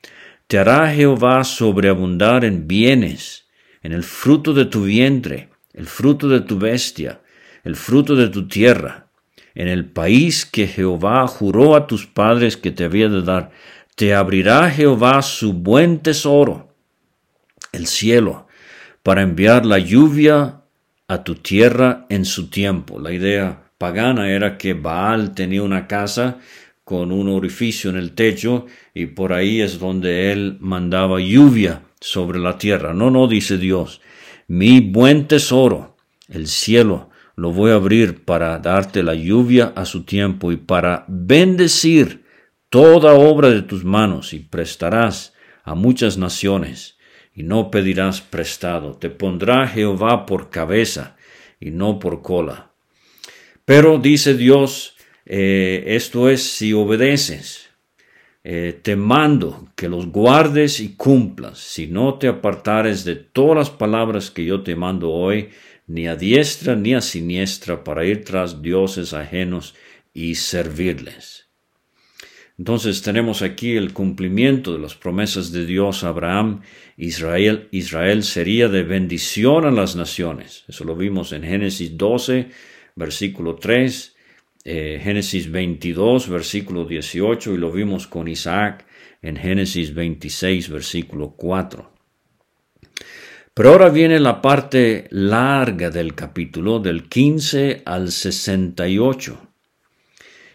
Te 0.47 0.59
hará 0.59 0.89
Jehová 0.93 1.43
sobreabundar 1.43 2.45
en 2.45 2.69
bienes, 2.69 3.49
en 3.83 3.91
el 3.91 4.03
fruto 4.03 4.53
de 4.53 4.63
tu 4.63 4.83
vientre, 4.83 5.49
el 5.73 5.87
fruto 5.87 6.29
de 6.29 6.39
tu 6.39 6.57
bestia, 6.57 7.19
el 7.63 7.75
fruto 7.75 8.15
de 8.15 8.29
tu 8.29 8.47
tierra, 8.47 9.07
en 9.55 9.67
el 9.67 9.85
país 9.85 10.45
que 10.45 10.67
Jehová 10.67 11.27
juró 11.27 11.75
a 11.75 11.87
tus 11.87 12.05
padres 12.05 12.57
que 12.57 12.71
te 12.71 12.85
había 12.85 13.09
de 13.09 13.21
dar. 13.21 13.51
Te 13.95 14.13
abrirá 14.13 14.69
Jehová 14.69 15.21
su 15.21 15.53
buen 15.53 15.99
tesoro, 15.99 16.73
el 17.71 17.87
cielo, 17.87 18.47
para 19.03 19.21
enviar 19.21 19.65
la 19.65 19.79
lluvia 19.79 20.61
a 21.07 21.23
tu 21.23 21.35
tierra 21.35 22.05
en 22.09 22.23
su 22.23 22.49
tiempo. 22.49 22.99
La 22.99 23.11
idea 23.11 23.71
pagana 23.77 24.29
era 24.29 24.57
que 24.57 24.73
Baal 24.73 25.33
tenía 25.33 25.63
una 25.63 25.87
casa 25.87 26.37
con 26.83 27.11
un 27.11 27.29
orificio 27.29 27.89
en 27.89 27.97
el 27.97 28.13
techo 28.13 28.65
y 28.93 29.07
por 29.07 29.33
ahí 29.33 29.61
es 29.61 29.79
donde 29.79 30.31
él 30.31 30.57
mandaba 30.59 31.19
lluvia 31.19 31.83
sobre 31.99 32.39
la 32.39 32.57
tierra. 32.57 32.93
No, 32.93 33.11
no, 33.11 33.27
dice 33.27 33.57
Dios, 33.57 34.01
mi 34.47 34.79
buen 34.79 35.27
tesoro, 35.27 35.97
el 36.29 36.47
cielo, 36.47 37.08
lo 37.39 37.53
voy 37.53 37.71
a 37.71 37.75
abrir 37.75 38.25
para 38.25 38.59
darte 38.59 39.01
la 39.01 39.15
lluvia 39.15 39.71
a 39.73 39.85
su 39.85 40.03
tiempo 40.03 40.51
y 40.51 40.57
para 40.57 41.05
bendecir 41.07 42.25
toda 42.69 43.13
obra 43.13 43.49
de 43.49 43.61
tus 43.61 43.85
manos 43.85 44.33
y 44.33 44.39
prestarás 44.39 45.33
a 45.63 45.73
muchas 45.73 46.17
naciones 46.17 46.97
y 47.33 47.43
no 47.43 47.71
pedirás 47.71 48.19
prestado. 48.19 48.97
Te 48.97 49.09
pondrá 49.09 49.69
Jehová 49.69 50.25
por 50.25 50.49
cabeza 50.49 51.15
y 51.61 51.71
no 51.71 51.97
por 51.97 52.21
cola. 52.21 52.73
Pero 53.63 53.99
dice 53.99 54.35
Dios, 54.35 54.97
eh, 55.25 55.85
esto 55.87 56.27
es 56.27 56.43
si 56.43 56.73
obedeces. 56.73 57.69
Eh, 58.43 58.77
te 58.81 58.97
mando 58.97 59.69
que 59.77 59.87
los 59.87 60.07
guardes 60.07 60.81
y 60.81 60.95
cumplas, 60.95 61.59
si 61.59 61.87
no 61.87 62.15
te 62.15 62.27
apartares 62.27 63.05
de 63.05 63.15
todas 63.15 63.55
las 63.55 63.69
palabras 63.69 64.29
que 64.29 64.43
yo 64.43 64.61
te 64.61 64.75
mando 64.75 65.11
hoy, 65.11 65.49
ni 65.89 66.07
a 66.07 66.15
diestra 66.15 66.75
ni 66.75 66.93
a 66.93 67.01
siniestra 67.01 67.83
para 67.83 68.05
ir 68.05 68.23
tras 68.23 68.61
dioses 68.61 69.13
ajenos 69.13 69.75
y 70.13 70.35
servirles. 70.35 71.47
Entonces 72.59 73.01
tenemos 73.01 73.41
aquí 73.41 73.75
el 73.75 73.93
cumplimiento 73.93 74.73
de 74.73 74.79
las 74.79 74.93
promesas 74.93 75.51
de 75.51 75.65
Dios 75.65 76.03
a 76.03 76.09
Abraham. 76.09 76.61
Israel, 76.97 78.23
sería 78.23 78.67
de 78.67 78.83
bendición 78.83 79.65
a 79.65 79.71
las 79.71 79.95
naciones. 79.95 80.65
Eso 80.67 80.83
lo 80.83 80.95
vimos 80.95 81.31
en 81.31 81.43
Génesis 81.43 81.97
12, 81.97 82.49
versículo 82.95 83.55
3, 83.55 84.15
eh, 84.65 84.99
Génesis 85.01 85.49
22, 85.49 86.29
versículo 86.29 86.85
18, 86.85 87.53
y 87.53 87.57
lo 87.57 87.71
vimos 87.71 88.07
con 88.07 88.27
Isaac 88.27 88.85
en 89.21 89.37
Génesis 89.37 89.93
26, 89.93 90.69
versículo 90.69 91.31
4. 91.31 91.98
Pero 93.59 93.71
ahora 93.71 93.89
viene 93.89 94.21
la 94.21 94.41
parte 94.41 95.09
larga 95.09 95.89
del 95.89 96.15
capítulo, 96.15 96.79
del 96.79 97.09
15 97.09 97.81
al 97.85 98.09
68. 98.09 99.37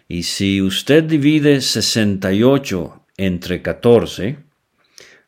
Y 0.07 0.23
si 0.23 0.59
usted 0.59 1.03
divide 1.03 1.61
68 1.61 3.05
entre 3.17 3.61
14, 3.61 4.39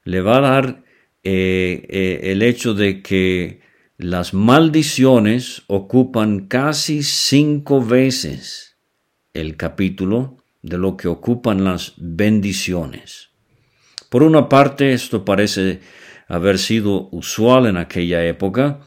le 0.05 0.21
va 0.21 0.37
a 0.37 0.41
dar 0.41 0.83
eh, 1.23 1.85
eh, 1.87 2.31
el 2.31 2.41
hecho 2.41 2.73
de 2.73 3.03
que 3.03 3.61
las 3.99 4.33
maldiciones 4.33 5.61
ocupan 5.67 6.47
casi 6.47 7.03
cinco 7.03 7.85
veces 7.85 8.75
el 9.35 9.55
capítulo 9.55 10.37
de 10.63 10.79
lo 10.79 10.97
que 10.97 11.09
ocupan 11.09 11.63
las 11.63 11.93
bendiciones. 11.97 13.29
Por 14.09 14.23
una 14.23 14.49
parte, 14.49 14.93
esto 14.93 15.23
parece 15.23 15.79
haber 16.27 16.57
sido 16.59 17.09
usual 17.11 17.65
en 17.65 17.77
aquella 17.77 18.25
época, 18.25 18.79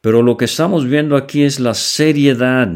pero 0.00 0.22
lo 0.22 0.36
que 0.36 0.44
estamos 0.44 0.86
viendo 0.86 1.16
aquí 1.16 1.42
es 1.42 1.60
la 1.60 1.74
seriedad 1.74 2.68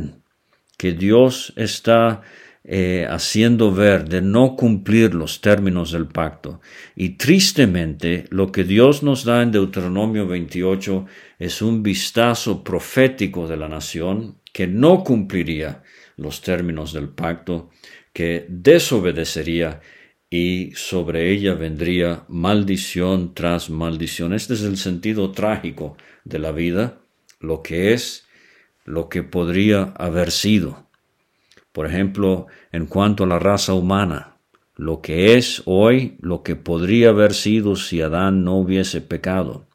que 0.77 0.93
Dios 0.93 1.53
está 1.57 2.23
eh, 2.65 3.07
haciendo 3.09 3.73
ver 3.73 4.09
de 4.09 4.21
no 4.21 4.55
cumplir 4.55 5.15
los 5.15 5.41
términos 5.41 5.93
del 5.93 6.07
pacto. 6.07 6.61
Y 6.95 7.17
tristemente, 7.17 8.27
lo 8.31 8.53
que 8.53 8.65
Dios 8.65 9.03
nos 9.03 9.25
da 9.25 9.43
en 9.43 9.53
Deuteronomio 9.53 10.27
28 10.27 11.07
es 11.39 11.63
un 11.63 11.83
vistazo 11.83 12.63
profético 12.63 13.49
de 13.49 13.57
la 13.57 13.69
nación 13.69 14.39
que 14.53 14.67
no 14.67 15.03
cumpliría 15.03 15.83
los 16.17 16.43
términos 16.43 16.93
del 16.93 17.09
pacto, 17.09 17.71
que 18.13 18.47
desobedecería 18.49 19.81
y 20.31 20.73
sobre 20.75 21.33
ella 21.33 21.55
vendría 21.55 22.25
maldición 22.29 23.35
tras 23.35 23.71
maldición. 23.71 24.33
Este 24.33 24.55
es 24.55 24.63
el 24.63 24.77
sentido 24.77 25.33
trágico 25.33 25.97
de 26.25 26.39
la 26.39 26.53
vida. 26.53 26.99
lo 27.41 27.63
que 27.63 27.93
es, 27.93 28.27
lo 28.85 29.09
que 29.09 29.23
podría 29.23 29.95
haber 29.97 30.33
sido. 30.33 30.89
Por 31.71 31.87
ejemplo, 31.87 32.49
en 32.73 32.87
cuanto 32.87 33.23
a 33.23 33.27
la 33.29 33.39
raza 33.39 33.75
humana, 33.75 34.39
lo 34.75 35.01
que 35.01 35.37
es 35.37 35.63
hoy, 35.67 36.17
lo 36.21 36.43
que 36.43 36.57
podría 36.57 37.11
haber 37.11 37.33
sido 37.35 37.77
si 37.77 38.01
Adán 38.01 38.43
no 38.43 38.57
hubiese 38.57 39.01
pecado. 39.01 39.69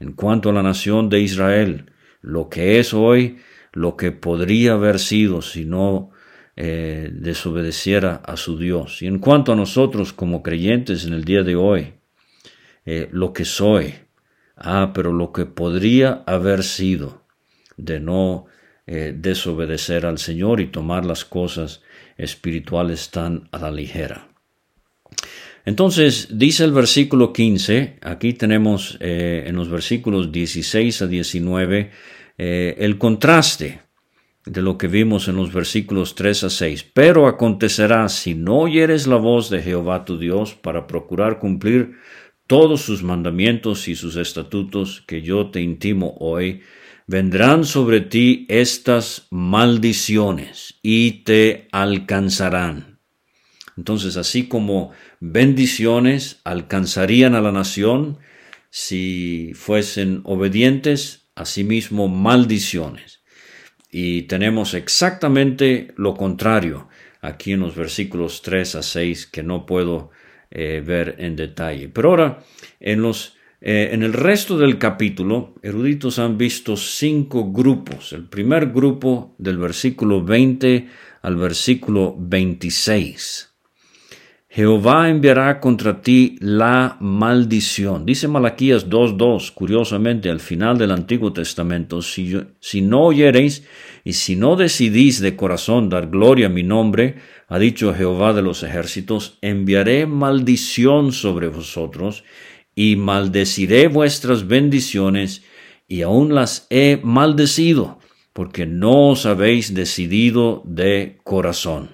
En 0.00 0.12
cuanto 0.12 0.48
a 0.48 0.52
la 0.54 0.62
nación 0.62 1.10
de 1.10 1.20
Israel, 1.20 1.92
lo 2.22 2.48
que 2.48 2.78
es 2.78 2.94
hoy, 2.94 3.38
lo 3.72 3.96
que 3.96 4.12
podría 4.12 4.72
haber 4.72 4.98
sido 4.98 5.42
si 5.42 5.66
no 5.66 6.10
eh, 6.56 7.10
desobedeciera 7.12 8.16
a 8.16 8.36
su 8.36 8.58
Dios. 8.58 9.02
Y 9.02 9.06
en 9.06 9.18
cuanto 9.18 9.52
a 9.52 9.56
nosotros 9.56 10.12
como 10.12 10.42
creyentes 10.42 11.04
en 11.04 11.12
el 11.12 11.24
día 11.24 11.42
de 11.42 11.56
hoy, 11.56 11.94
eh, 12.86 13.08
lo 13.12 13.32
que 13.32 13.44
soy, 13.44 13.94
ah, 14.56 14.92
pero 14.94 15.12
lo 15.12 15.32
que 15.32 15.46
podría 15.46 16.22
haber 16.26 16.62
sido 16.62 17.22
de 17.76 18.00
no 18.00 18.46
eh, 18.86 19.14
desobedecer 19.16 20.06
al 20.06 20.18
Señor 20.18 20.60
y 20.60 20.66
tomar 20.66 21.04
las 21.04 21.24
cosas 21.24 21.82
espirituales 22.16 23.10
tan 23.10 23.48
a 23.50 23.58
la 23.58 23.70
ligera. 23.70 24.28
Entonces, 25.64 26.28
dice 26.30 26.64
el 26.64 26.72
versículo 26.72 27.32
15, 27.32 27.98
aquí 28.02 28.34
tenemos 28.34 28.98
en 29.00 29.56
los 29.56 29.70
versículos 29.70 30.30
16 30.30 31.00
a 31.00 31.06
19 31.06 31.90
eh, 32.36 32.74
el 32.78 32.98
contraste 32.98 33.80
de 34.46 34.62
lo 34.62 34.76
que 34.76 34.88
vimos 34.88 35.28
en 35.28 35.36
los 35.36 35.52
versículos 35.52 36.14
3 36.14 36.44
a 36.44 36.50
6. 36.50 36.90
Pero 36.92 37.26
acontecerá 37.26 38.08
si 38.08 38.34
no 38.34 38.58
oyeres 38.58 39.06
la 39.06 39.16
voz 39.16 39.50
de 39.50 39.62
Jehová 39.62 40.04
tu 40.04 40.18
Dios 40.18 40.54
para 40.54 40.86
procurar 40.86 41.38
cumplir 41.38 41.96
todos 42.46 42.82
sus 42.82 43.02
mandamientos 43.02 43.88
y 43.88 43.94
sus 43.94 44.16
estatutos 44.16 45.02
que 45.06 45.22
yo 45.22 45.50
te 45.50 45.62
intimo 45.62 46.14
hoy, 46.20 46.60
vendrán 47.06 47.64
sobre 47.64 48.00
ti 48.00 48.46
estas 48.48 49.26
maldiciones 49.30 50.78
y 50.82 51.24
te 51.24 51.68
alcanzarán. 51.72 53.00
Entonces, 53.76 54.16
así 54.16 54.46
como 54.46 54.92
bendiciones 55.20 56.40
alcanzarían 56.44 57.34
a 57.34 57.40
la 57.40 57.50
nación 57.50 58.18
si 58.70 59.52
fuesen 59.54 60.20
obedientes, 60.24 61.28
asimismo 61.34 62.08
maldiciones. 62.08 63.23
Y 63.96 64.22
tenemos 64.22 64.74
exactamente 64.74 65.94
lo 65.96 66.14
contrario 66.14 66.88
aquí 67.20 67.52
en 67.52 67.60
los 67.60 67.76
versículos 67.76 68.42
3 68.42 68.74
a 68.74 68.82
6 68.82 69.28
que 69.28 69.44
no 69.44 69.66
puedo 69.66 70.10
eh, 70.50 70.82
ver 70.84 71.14
en 71.18 71.36
detalle. 71.36 71.88
Pero 71.90 72.10
ahora, 72.10 72.42
en, 72.80 73.02
los, 73.02 73.36
eh, 73.60 73.90
en 73.92 74.02
el 74.02 74.12
resto 74.12 74.58
del 74.58 74.78
capítulo, 74.78 75.54
eruditos 75.62 76.18
han 76.18 76.36
visto 76.36 76.76
cinco 76.76 77.52
grupos. 77.52 78.12
El 78.12 78.24
primer 78.24 78.72
grupo 78.72 79.36
del 79.38 79.58
versículo 79.58 80.24
20 80.24 80.88
al 81.22 81.36
versículo 81.36 82.16
26. 82.18 83.53
Jehová 84.54 85.10
enviará 85.10 85.58
contra 85.58 86.00
ti 86.00 86.36
la 86.38 86.96
maldición. 87.00 88.06
Dice 88.06 88.28
Malaquías 88.28 88.88
2.2, 88.88 89.52
curiosamente, 89.52 90.30
al 90.30 90.38
final 90.38 90.78
del 90.78 90.92
Antiguo 90.92 91.32
Testamento, 91.32 92.00
si, 92.02 92.40
si 92.60 92.80
no 92.80 93.06
oyereis 93.06 93.64
y 94.04 94.12
si 94.12 94.36
no 94.36 94.54
decidís 94.54 95.18
de 95.18 95.34
corazón 95.34 95.88
dar 95.88 96.08
gloria 96.08 96.46
a 96.46 96.50
mi 96.50 96.62
nombre, 96.62 97.16
ha 97.48 97.58
dicho 97.58 97.92
Jehová 97.92 98.32
de 98.32 98.42
los 98.42 98.62
ejércitos, 98.62 99.38
enviaré 99.42 100.06
maldición 100.06 101.10
sobre 101.10 101.48
vosotros 101.48 102.22
y 102.76 102.94
maldeciré 102.94 103.88
vuestras 103.88 104.46
bendiciones 104.46 105.42
y 105.88 106.02
aún 106.02 106.32
las 106.32 106.68
he 106.70 107.00
maldecido, 107.02 107.98
porque 108.32 108.66
no 108.66 109.08
os 109.10 109.26
habéis 109.26 109.74
decidido 109.74 110.62
de 110.64 111.18
corazón. 111.24 111.93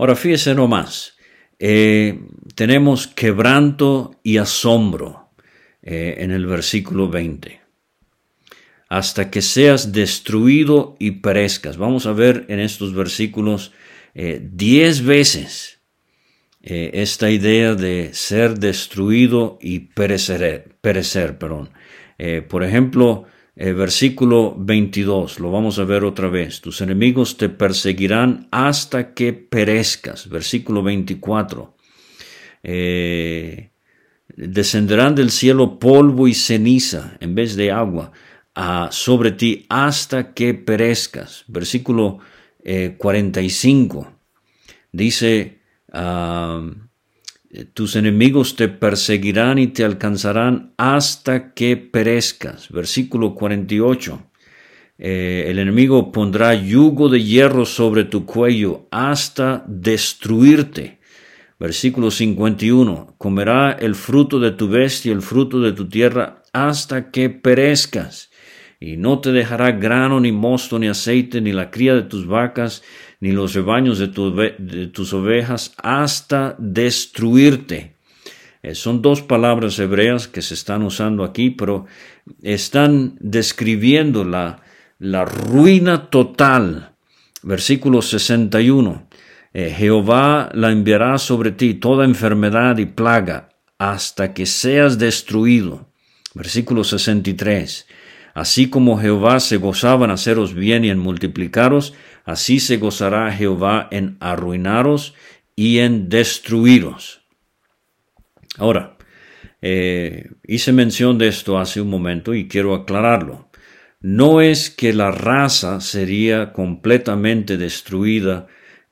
Ahora 0.00 0.16
fíjese 0.16 0.54
nomás, 0.54 1.18
eh, 1.58 2.18
tenemos 2.54 3.06
quebranto 3.06 4.18
y 4.22 4.38
asombro 4.38 5.28
eh, 5.82 6.14
en 6.20 6.30
el 6.30 6.46
versículo 6.46 7.10
20. 7.10 7.60
Hasta 8.88 9.30
que 9.30 9.42
seas 9.42 9.92
destruido 9.92 10.96
y 10.98 11.10
perezcas. 11.20 11.76
Vamos 11.76 12.06
a 12.06 12.14
ver 12.14 12.46
en 12.48 12.60
estos 12.60 12.94
versículos 12.94 13.72
eh, 14.14 14.40
diez 14.42 15.04
veces 15.04 15.80
esta 16.62 17.30
idea 17.30 17.74
de 17.74 18.10
ser 18.14 18.58
destruido 18.58 19.58
y 19.60 19.80
perecer. 19.80 20.76
perecer 20.80 21.36
perdón. 21.36 21.70
por 22.48 22.64
ejemplo, 22.64 23.26
versículo 23.60 24.54
22, 24.58 25.38
lo 25.38 25.50
vamos 25.50 25.78
a 25.78 25.84
ver 25.84 26.04
otra 26.04 26.28
vez. 26.28 26.62
Tus 26.62 26.80
enemigos 26.80 27.36
te 27.36 27.50
perseguirán 27.50 28.48
hasta 28.50 29.12
que 29.12 29.34
perezcas. 29.34 30.28
Versículo 30.28 30.82
24. 30.82 31.76
Eh, 32.62 33.70
descenderán 34.34 35.14
del 35.14 35.30
cielo 35.30 35.78
polvo 35.78 36.26
y 36.26 36.34
ceniza 36.34 37.16
en 37.20 37.34
vez 37.34 37.56
de 37.56 37.70
agua 37.70 38.12
sobre 38.90 39.32
ti 39.32 39.66
hasta 39.68 40.32
que 40.32 40.54
perezcas. 40.54 41.44
Versículo 41.48 42.18
45. 42.98 44.00
Eh, 44.00 44.20
Dice, 44.92 45.60
ah, 45.92 46.62
tus 47.74 47.96
enemigos 47.96 48.54
te 48.54 48.68
perseguirán 48.68 49.58
y 49.58 49.68
te 49.68 49.84
alcanzarán 49.84 50.72
hasta 50.76 51.52
que 51.52 51.76
perezcas. 51.76 52.68
Versículo 52.70 53.34
48. 53.34 54.22
Eh, 54.98 55.46
el 55.48 55.58
enemigo 55.58 56.12
pondrá 56.12 56.54
yugo 56.54 57.08
de 57.08 57.22
hierro 57.22 57.64
sobre 57.64 58.04
tu 58.04 58.24
cuello 58.24 58.86
hasta 58.90 59.64
destruirte. 59.66 61.00
Versículo 61.58 62.10
51. 62.10 63.14
Comerá 63.18 63.72
el 63.72 63.94
fruto 63.94 64.38
de 64.38 64.52
tu 64.52 64.68
bestia, 64.68 65.12
el 65.12 65.22
fruto 65.22 65.60
de 65.60 65.72
tu 65.72 65.88
tierra, 65.88 66.42
hasta 66.52 67.10
que 67.10 67.30
perezcas. 67.30 68.30
Y 68.78 68.96
no 68.96 69.20
te 69.20 69.32
dejará 69.32 69.72
grano, 69.72 70.20
ni 70.20 70.32
mosto, 70.32 70.78
ni 70.78 70.88
aceite, 70.88 71.40
ni 71.40 71.52
la 71.52 71.70
cría 71.70 71.94
de 71.94 72.02
tus 72.02 72.26
vacas, 72.26 72.82
ni 73.20 73.32
los 73.32 73.54
rebaños 73.54 73.98
de, 73.98 74.08
tus 74.88 75.12
ovejas 75.12 75.74
hasta 75.82 76.56
destruirte. 76.58 77.94
Eh, 78.62 78.74
son 78.74 79.02
dos 79.02 79.22
palabras 79.22 79.78
hebreas 79.78 80.26
que 80.26 80.42
se 80.42 80.54
están 80.54 80.82
usando 80.82 81.22
aquí, 81.24 81.50
pero 81.50 81.86
están 82.42 83.16
describiendo 83.20 84.24
la, 84.24 84.62
la 84.98 85.24
ruina 85.24 86.10
total. 86.10 86.92
Versículo 87.42 88.02
61. 88.02 89.08
Eh, 89.52 89.74
Jehová 89.76 90.50
la 90.54 90.70
enviará 90.70 91.18
sobre 91.18 91.50
ti 91.50 91.74
toda 91.74 92.04
enfermedad 92.04 92.78
y 92.78 92.86
plaga 92.86 93.50
hasta 93.78 94.32
que 94.32 94.46
seas 94.46 94.98
destruido. 94.98 95.88
Versículo 96.34 96.84
63. 96.84 97.86
Así 98.34 98.70
como 98.70 98.98
Jehová 98.98 99.40
se 99.40 99.56
gozaba 99.56 100.04
en 100.04 100.12
haceros 100.12 100.54
bien 100.54 100.84
y 100.84 100.90
en 100.90 100.98
multiplicaros, 100.98 101.94
así 102.30 102.60
se 102.60 102.76
gozará 102.76 103.32
Jehová 103.32 103.88
en 103.90 104.16
arruinaros 104.20 105.14
y 105.56 105.78
en 105.78 106.08
destruiros. 106.08 107.22
Ahora, 108.56 108.96
eh, 109.62 110.30
hice 110.46 110.72
mención 110.72 111.18
de 111.18 111.28
esto 111.28 111.58
hace 111.58 111.80
un 111.80 111.88
momento 111.88 112.34
y 112.34 112.48
quiero 112.48 112.74
aclararlo. 112.74 113.50
No 114.00 114.40
es 114.40 114.70
que 114.70 114.92
la 114.92 115.10
raza 115.10 115.80
sería 115.80 116.52
completamente 116.52 117.58
destruida 117.58 118.46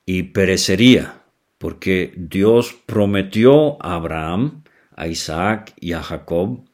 y 0.05 0.25
perecería, 0.25 1.23
porque 1.57 2.13
Dios 2.17 2.77
prometió 2.87 3.83
a 3.83 3.95
Abraham, 3.95 4.65
a 4.95 5.07
Isaac 5.07 5.73
y 5.81 5.93
a 5.93 6.03
Jacob 6.03 6.69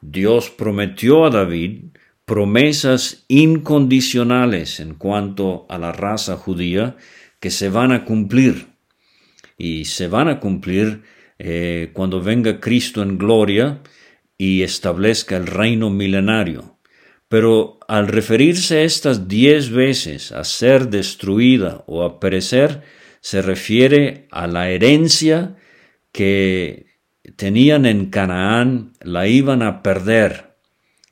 Dios 0.00 0.50
prometió 0.50 1.24
a 1.24 1.30
David 1.30 1.96
promesas 2.28 3.24
incondicionales 3.26 4.80
en 4.80 4.94
cuanto 4.94 5.64
a 5.70 5.78
la 5.78 5.92
raza 5.92 6.36
judía 6.36 6.96
que 7.40 7.50
se 7.50 7.70
van 7.70 7.90
a 7.90 8.04
cumplir. 8.04 8.66
Y 9.56 9.86
se 9.86 10.08
van 10.08 10.28
a 10.28 10.38
cumplir 10.38 11.04
eh, 11.38 11.90
cuando 11.94 12.20
venga 12.20 12.60
Cristo 12.60 13.02
en 13.02 13.16
gloria 13.16 13.80
y 14.36 14.62
establezca 14.62 15.38
el 15.38 15.46
reino 15.46 15.88
milenario. 15.88 16.76
Pero 17.28 17.80
al 17.88 18.08
referirse 18.08 18.84
estas 18.84 19.26
diez 19.26 19.70
veces 19.70 20.30
a 20.30 20.44
ser 20.44 20.90
destruida 20.90 21.82
o 21.86 22.04
a 22.04 22.20
perecer, 22.20 22.82
se 23.20 23.40
refiere 23.40 24.28
a 24.30 24.46
la 24.46 24.68
herencia 24.68 25.56
que 26.12 26.86
tenían 27.36 27.86
en 27.86 28.10
Canaán 28.10 28.92
la 29.00 29.28
iban 29.28 29.62
a 29.62 29.82
perder 29.82 30.47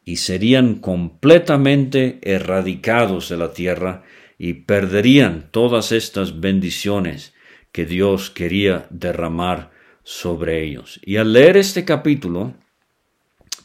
y 0.06 0.16
serían 0.16 0.76
completamente 0.76 2.20
erradicados 2.22 3.28
de 3.28 3.36
la 3.36 3.52
tierra 3.52 4.04
y 4.38 4.54
perderían 4.54 5.50
todas 5.50 5.92
estas 5.92 6.40
bendiciones 6.40 7.34
que 7.72 7.84
Dios 7.84 8.30
quería 8.30 8.86
derramar 8.88 9.72
sobre 10.04 10.64
ellos. 10.64 11.00
Y 11.04 11.18
al 11.18 11.34
leer 11.34 11.58
este 11.58 11.84
capítulo, 11.84 12.54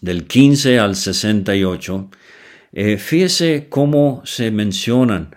del 0.01 0.25
15 0.27 0.79
al 0.79 0.95
68, 0.95 2.09
Eh, 2.73 2.97
fíjese 2.97 3.67
cómo 3.67 4.21
se 4.23 4.49
mencionan 4.49 5.35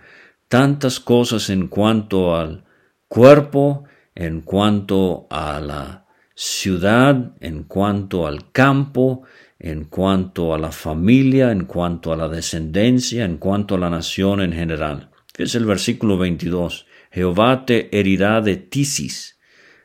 tantas 0.48 1.00
cosas 1.00 1.50
en 1.50 1.66
cuanto 1.66 2.36
al 2.36 2.64
cuerpo, 3.08 3.84
en 4.14 4.40
cuanto 4.40 5.26
a 5.30 5.58
la 5.58 6.06
ciudad, 6.36 7.32
en 7.40 7.64
cuanto 7.64 8.28
al 8.28 8.52
campo, 8.52 9.24
en 9.64 9.84
cuanto 9.84 10.52
a 10.52 10.58
la 10.58 10.70
familia, 10.70 11.50
en 11.50 11.64
cuanto 11.64 12.12
a 12.12 12.16
la 12.18 12.28
descendencia, 12.28 13.24
en 13.24 13.38
cuanto 13.38 13.76
a 13.76 13.78
la 13.78 13.88
nación 13.88 14.42
en 14.42 14.52
general. 14.52 15.10
Es 15.38 15.54
el 15.54 15.64
versículo 15.64 16.18
22. 16.18 16.84
Jehová 17.10 17.64
te 17.64 17.98
herirá 17.98 18.42
de 18.42 18.56
tisis. 18.56 19.38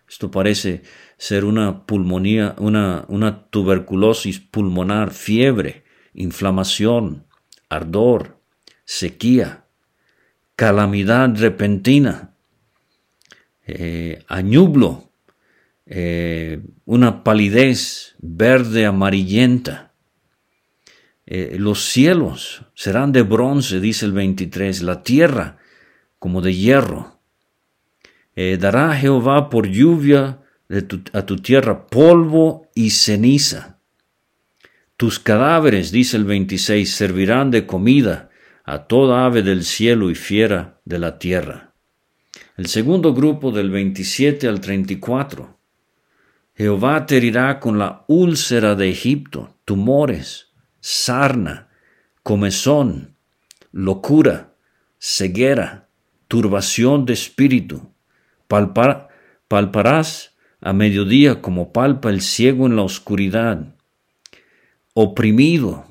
Esto 0.05 0.29
parece 0.29 0.81
ser 1.17 1.45
una 1.45 1.85
pulmonía, 1.85 2.55
una, 2.57 3.05
una 3.07 3.45
tuberculosis 3.45 4.41
pulmonar, 4.41 5.11
fiebre, 5.11 5.85
inflamación, 6.13 7.25
ardor, 7.69 8.41
sequía, 8.83 9.63
calamidad 10.57 11.37
repentina, 11.37 12.35
eh, 13.65 14.25
añublo, 14.27 15.08
eh, 15.89 16.61
una 16.85 17.23
palidez 17.23 18.15
verde 18.19 18.85
amarillenta. 18.85 19.93
Eh, 21.25 21.57
los 21.59 21.83
cielos 21.85 22.63
serán 22.73 23.11
de 23.11 23.23
bronce, 23.23 23.79
dice 23.81 24.05
el 24.05 24.13
23, 24.13 24.81
la 24.83 25.03
tierra 25.03 25.57
como 26.17 26.41
de 26.41 26.55
hierro. 26.55 27.19
dará 28.35 28.95
Jehová 28.95 29.49
por 29.49 29.67
lluvia 29.67 30.39
a 31.13 31.25
tu 31.25 31.35
tierra 31.37 31.87
polvo 31.87 32.69
y 32.73 32.91
ceniza. 32.91 33.79
Tus 34.99 35.17
cadáveres, 35.17 35.91
dice 35.91 36.17
el 36.17 36.25
26, 36.25 36.93
servirán 36.93 37.51
de 37.51 37.65
comida 37.65 38.29
a 38.65 38.85
toda 38.85 39.25
ave 39.25 39.43
del 39.43 39.63
cielo 39.63 40.11
y 40.11 40.15
fiera 40.15 40.81
de 40.83 40.99
la 40.99 41.17
tierra. 41.17 41.73
El 42.57 42.67
segundo 42.67 43.13
grupo 43.13 43.51
del 43.51 43.69
27 43.69 44.47
al 44.47 44.59
34. 44.59 45.58
Jehová 46.59 47.05
te 47.05 47.15
herirá 47.15 47.57
con 47.61 47.79
la 47.79 48.03
úlcera 48.07 48.75
de 48.75 48.89
Egipto, 48.89 49.55
tumores, 49.63 50.49
sarna, 50.81 51.69
comezón, 52.21 53.15
locura, 53.71 54.55
ceguera, 54.99 55.87
turbación 56.27 57.05
de 57.05 57.13
espíritu. 57.13 57.93
palparás 59.47 60.35
a 60.59 60.73
mediodía 60.73 61.41
como 61.41 61.71
palpa 61.71 62.09
el 62.09 62.19
ciego 62.19 62.65
en 62.65 62.75
la 62.75 62.81
oscuridad. 62.81 63.73
Oprimido, 64.93 65.85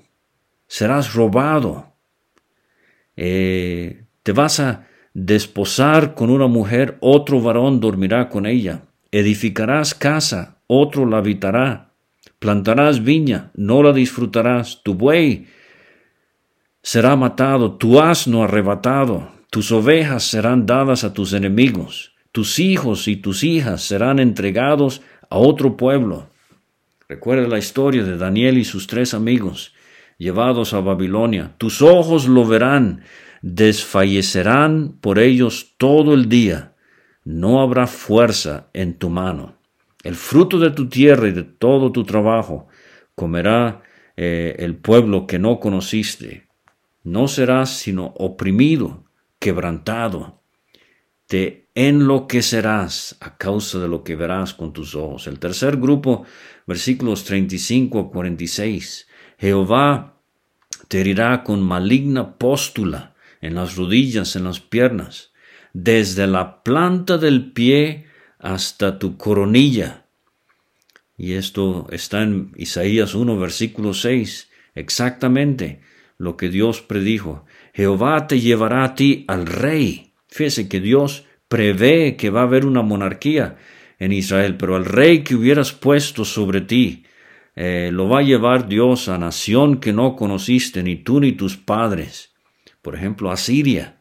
serás 0.67 1.15
robado. 1.15 1.95
Eh, 3.17 4.05
te 4.23 4.33
vas 4.33 4.61
a 4.61 4.87
desposar 5.15 6.15
con 6.15 6.29
una 6.29 6.47
mujer, 6.47 6.99
otro 7.01 7.41
varón 7.41 7.81
dormirá 7.81 8.29
con 8.29 8.45
ella. 8.45 8.83
Edificarás 9.11 9.95
casa, 9.95 10.58
otro 10.69 11.05
la 11.07 11.19
habitará. 11.19 11.95
Plantarás 12.39 13.03
viña, 13.03 13.51
no 13.55 13.83
la 13.83 13.93
disfrutarás. 13.93 14.83
Tu 14.85 14.95
buey 14.95 15.49
será 16.83 17.17
matado, 17.17 17.73
tu 17.73 18.01
asno 18.01 18.45
arrebatado, 18.45 19.33
tus 19.51 19.73
ovejas 19.73 20.23
serán 20.23 20.67
dadas 20.67 21.03
a 21.03 21.13
tus 21.13 21.33
enemigos 21.33 22.15
tus 22.39 22.61
hijos 22.61 23.09
y 23.09 23.17
tus 23.17 23.43
hijas 23.43 23.83
serán 23.83 24.21
entregados 24.21 25.03
a 25.29 25.39
otro 25.39 25.77
pueblo. 25.77 26.31
Recuerda 27.09 27.49
la 27.49 27.59
historia 27.59 28.05
de 28.05 28.17
Daniel 28.17 28.59
y 28.59 28.65
sus 28.65 28.87
tres 28.87 29.13
amigos 29.13 29.75
llevados 30.19 30.73
a 30.73 30.81
Babilonia. 30.81 31.57
Tus 31.59 31.83
ojos 31.83 32.29
lo 32.29 32.47
verán, 32.47 33.03
desfallecerán 33.43 34.99
por 35.01 35.19
ellos 35.19 35.75
todo 35.79 36.15
el 36.15 36.29
día. 36.29 36.77
No 37.25 37.61
habrá 37.61 37.89
fuerza 37.89 38.69
en 38.73 38.99
tu 38.99 39.11
mano. 39.11 39.58
El 40.09 40.17
fruto 40.17 40.59
de 40.59 40.71
tu 40.71 40.89
tierra 40.89 41.29
y 41.29 41.33
de 41.33 41.43
todo 41.43 41.93
tu 41.93 42.03
trabajo 42.03 42.67
comerá 43.15 43.83
eh, 44.17 44.57
el 44.59 44.75
pueblo 44.75 45.27
que 45.27 45.39
no 45.39 45.61
conociste. 45.61 46.49
No 47.05 47.29
serás 47.29 47.77
sino 47.77 48.15
oprimido, 48.17 49.05
quebrantado. 49.39 50.41
Te 51.27 51.69
enloquecerás 51.75 53.19
a 53.21 53.37
causa 53.37 53.81
de 53.81 53.89
lo 53.89 54.03
que 54.03 54.17
verás 54.17 54.55
con 54.55 54.73
tus 54.73 54.95
ojos. 54.95 55.27
El 55.27 55.39
tercer 55.39 55.77
grupo, 55.77 56.25
versículos 56.67 57.25
35 57.25 58.01
a 58.01 58.11
46. 58.11 59.09
Jehová 59.37 60.23
te 60.89 61.03
herirá 61.03 61.45
con 61.45 61.61
maligna 61.61 62.39
póstula 62.39 63.15
en 63.43 63.57
las 63.57 63.77
rodillas, 63.77 64.37
en 64.37 64.45
las 64.45 64.59
piernas, 64.59 65.33
desde 65.75 66.27
la 66.27 66.63
planta 66.63 67.19
del 67.19 67.53
pie 67.53 68.08
hasta 68.39 68.99
tu 68.99 69.17
coronilla. 69.17 70.07
Y 71.17 71.33
esto 71.33 71.89
está 71.91 72.23
en 72.23 72.53
Isaías 72.57 73.15
1, 73.15 73.39
versículo 73.39 73.93
6, 73.93 74.51
exactamente 74.75 75.81
lo 76.17 76.37
que 76.37 76.49
Dios 76.49 76.81
predijo. 76.81 77.45
Jehová 77.75 78.27
te 78.27 78.41
llevará 78.41 78.85
a 78.85 78.95
ti 78.95 79.25
al 79.29 79.47
rey. 79.47 80.13
Fíjese 80.29 80.69
que 80.69 80.81
Dios 80.81 81.25
prevé 81.49 82.17
que 82.17 82.31
va 82.31 82.41
a 82.41 82.45
haber 82.45 82.67
una 82.67 82.83
monarquía 82.83 83.57
en 83.99 84.13
Israel, 84.13 84.57
pero 84.57 84.77
al 84.77 84.85
rey 84.85 85.25
que 85.25 85.35
hubieras 85.35 85.73
puesto 85.73 86.25
sobre 86.25 86.61
ti, 86.61 87.05
eh, 87.57 87.91
lo 87.93 88.09
va 88.09 88.21
a 88.21 88.23
llevar 88.23 88.69
Dios 88.69 89.09
a 89.09 89.19
nación 89.19 89.81
que 89.81 89.93
no 89.93 90.15
conociste, 90.15 90.85
ni 90.85 90.97
tú 90.97 91.19
ni 91.19 91.33
tus 91.33 91.57
padres. 91.57 92.33
Por 92.83 92.95
ejemplo, 92.95 93.33
Asiria, 93.33 93.99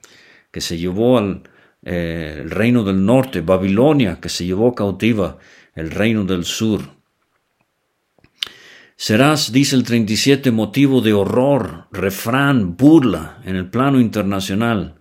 que 0.51 0.61
se 0.61 0.77
llevó 0.77 1.17
al 1.17 1.43
eh, 1.89 2.39
el 2.41 2.51
reino 2.51 2.83
del 2.83 3.05
norte, 3.05 3.39
Babilonia, 3.39 4.19
que 4.19 4.27
se 4.27 4.45
llevó 4.45 4.75
cautiva 4.75 5.37
el 5.73 5.89
reino 5.89 6.25
del 6.25 6.43
sur. 6.43 6.81
Serás, 8.97 9.53
dice 9.53 9.77
el 9.77 9.83
37, 9.83 10.51
motivo 10.51 10.99
de 10.99 11.13
horror, 11.13 11.87
refrán, 11.93 12.75
burla 12.75 13.41
en 13.45 13.55
el 13.55 13.69
plano 13.69 14.01
internacional. 14.01 14.95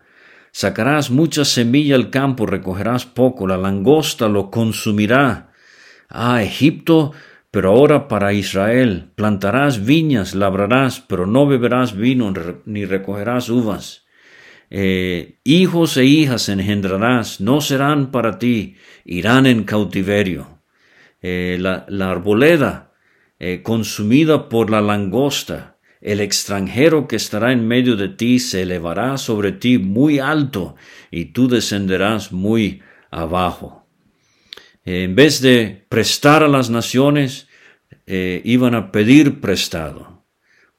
Sacarás 0.52 1.10
mucha 1.10 1.44
semilla 1.44 1.96
al 1.96 2.10
campo, 2.10 2.46
recogerás 2.46 3.04
poco, 3.04 3.48
la 3.48 3.56
langosta 3.56 4.28
lo 4.28 4.52
consumirá. 4.52 5.50
Ah, 6.08 6.44
Egipto, 6.44 7.10
pero 7.50 7.70
ahora 7.70 8.06
para 8.06 8.32
Israel, 8.32 9.10
plantarás 9.16 9.84
viñas, 9.84 10.36
labrarás, 10.36 11.00
pero 11.00 11.26
no 11.26 11.48
beberás 11.48 11.96
vino 11.96 12.32
ni 12.64 12.84
recogerás 12.84 13.48
uvas. 13.48 14.05
Eh, 14.70 15.38
hijos 15.44 15.96
e 15.96 16.04
hijas 16.04 16.48
engendrarás, 16.48 17.40
no 17.40 17.60
serán 17.60 18.10
para 18.10 18.38
ti, 18.38 18.76
irán 19.04 19.46
en 19.46 19.64
cautiverio. 19.64 20.60
Eh, 21.22 21.56
la, 21.60 22.10
arboleda, 22.10 22.92
eh, 23.38 23.62
consumida 23.62 24.48
por 24.48 24.70
la 24.70 24.80
langosta, 24.80 25.78
el 26.00 26.20
extranjero 26.20 27.08
que 27.08 27.16
estará 27.16 27.52
en 27.52 27.66
medio 27.66 27.96
de 27.96 28.08
ti 28.08 28.38
se 28.38 28.62
elevará 28.62 29.18
sobre 29.18 29.52
ti 29.52 29.78
muy 29.78 30.18
alto 30.18 30.76
y 31.10 31.26
tú 31.26 31.48
descenderás 31.48 32.32
muy 32.32 32.82
abajo. 33.10 33.86
En 34.84 35.16
vez 35.16 35.40
de 35.40 35.84
prestar 35.88 36.44
a 36.44 36.48
las 36.48 36.70
naciones, 36.70 37.48
iban 38.06 38.76
a 38.76 38.92
pedir 38.92 39.40
prestado. 39.40 40.15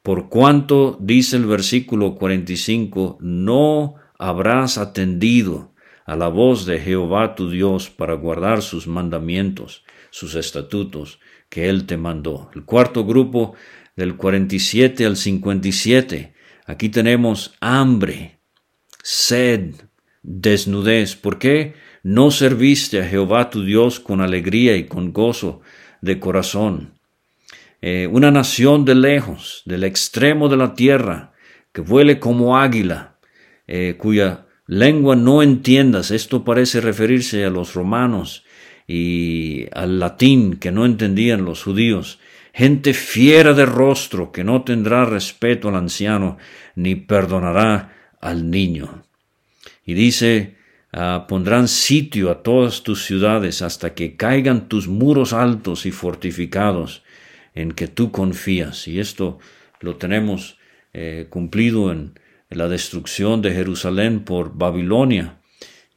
Por 0.08 0.30
cuanto, 0.30 0.98
dice 1.02 1.36
el 1.36 1.46
versículo 1.48 2.16
45, 2.16 3.18
no 3.20 3.96
habrás 4.18 4.78
atendido 4.78 5.74
a 6.06 6.16
la 6.16 6.30
voz 6.30 6.66
de 6.66 6.80
Jehová 6.80 7.36
tu 7.36 7.50
Dios 7.50 7.90
para 7.90 8.14
guardar 8.14 8.62
sus 8.62 8.88
mandamientos, 8.88 9.84
sus 10.10 10.36
estatutos 10.36 11.20
que 11.50 11.68
Él 11.68 11.86
te 11.86 11.98
mandó. 11.98 12.50
El 12.56 12.64
cuarto 12.64 13.04
grupo 13.04 13.56
del 13.98 14.16
47 14.16 15.06
al 15.06 15.18
57. 15.18 16.34
Aquí 16.66 16.88
tenemos 16.88 17.56
hambre, 17.60 18.40
sed, 19.04 19.76
desnudez. 20.24 21.18
¿Por 21.18 21.38
qué 21.38 21.74
no 22.02 22.32
serviste 22.32 23.02
a 23.02 23.06
Jehová 23.06 23.50
tu 23.50 23.66
Dios 23.66 24.00
con 24.00 24.22
alegría 24.22 24.78
y 24.78 24.86
con 24.86 25.12
gozo 25.12 25.60
de 26.00 26.18
corazón? 26.18 26.97
Eh, 27.90 28.06
una 28.08 28.32
nación 28.32 28.84
de 28.84 28.96
lejos, 28.96 29.62
del 29.64 29.86
extremo 29.86 30.50
de 30.50 30.58
la 30.58 30.74
tierra, 30.74 31.32
que 31.72 31.80
vuele 31.80 32.20
como 32.20 32.58
águila, 32.58 33.16
eh, 33.66 33.96
cuya 33.98 34.46
lengua 34.66 35.16
no 35.16 35.42
entiendas. 35.42 36.12
Esto 36.12 36.44
parece 36.44 36.82
referirse 36.82 37.46
a 37.46 37.50
los 37.50 37.76
romanos 37.76 38.44
y 38.90 39.68
al 39.72 40.00
latín 40.00 40.58
que 40.58 40.70
no 40.74 40.86
entendían 40.86 41.46
los 41.46 41.64
judíos 41.64 42.20
gente 42.54 42.94
fiera 42.94 43.54
de 43.54 43.66
rostro 43.66 44.34
que 44.34 44.44
no 44.44 44.64
tendrá 44.64 45.06
respeto 45.06 45.70
al 45.70 45.76
anciano 45.76 46.38
ni 46.76 46.96
perdonará 46.96 47.94
al 48.20 48.52
niño. 48.52 49.06
Y 49.86 49.94
dice, 49.94 50.58
ah, 50.92 51.26
pondrán 51.30 51.70
sitio 51.70 52.32
a 52.32 52.44
todas 52.44 52.84
tus 52.84 53.06
ciudades 53.06 53.62
hasta 53.62 53.94
que 53.94 54.18
caigan 54.18 54.68
tus 54.68 54.90
muros 54.90 55.32
altos 55.32 55.86
y 55.86 55.92
fortificados 55.92 57.04
en 57.58 57.72
que 57.72 57.88
tú 57.88 58.12
confías. 58.12 58.88
Y 58.88 59.00
esto 59.00 59.40
lo 59.80 59.96
tenemos 59.96 60.58
eh, 60.94 61.28
cumplido 61.30 61.92
en, 61.92 62.14
la 62.50 62.70
destrucción 62.70 63.42
de 63.42 63.52
Jerusalén 63.52 64.24
por 64.24 64.58
Babilonia 64.58 65.42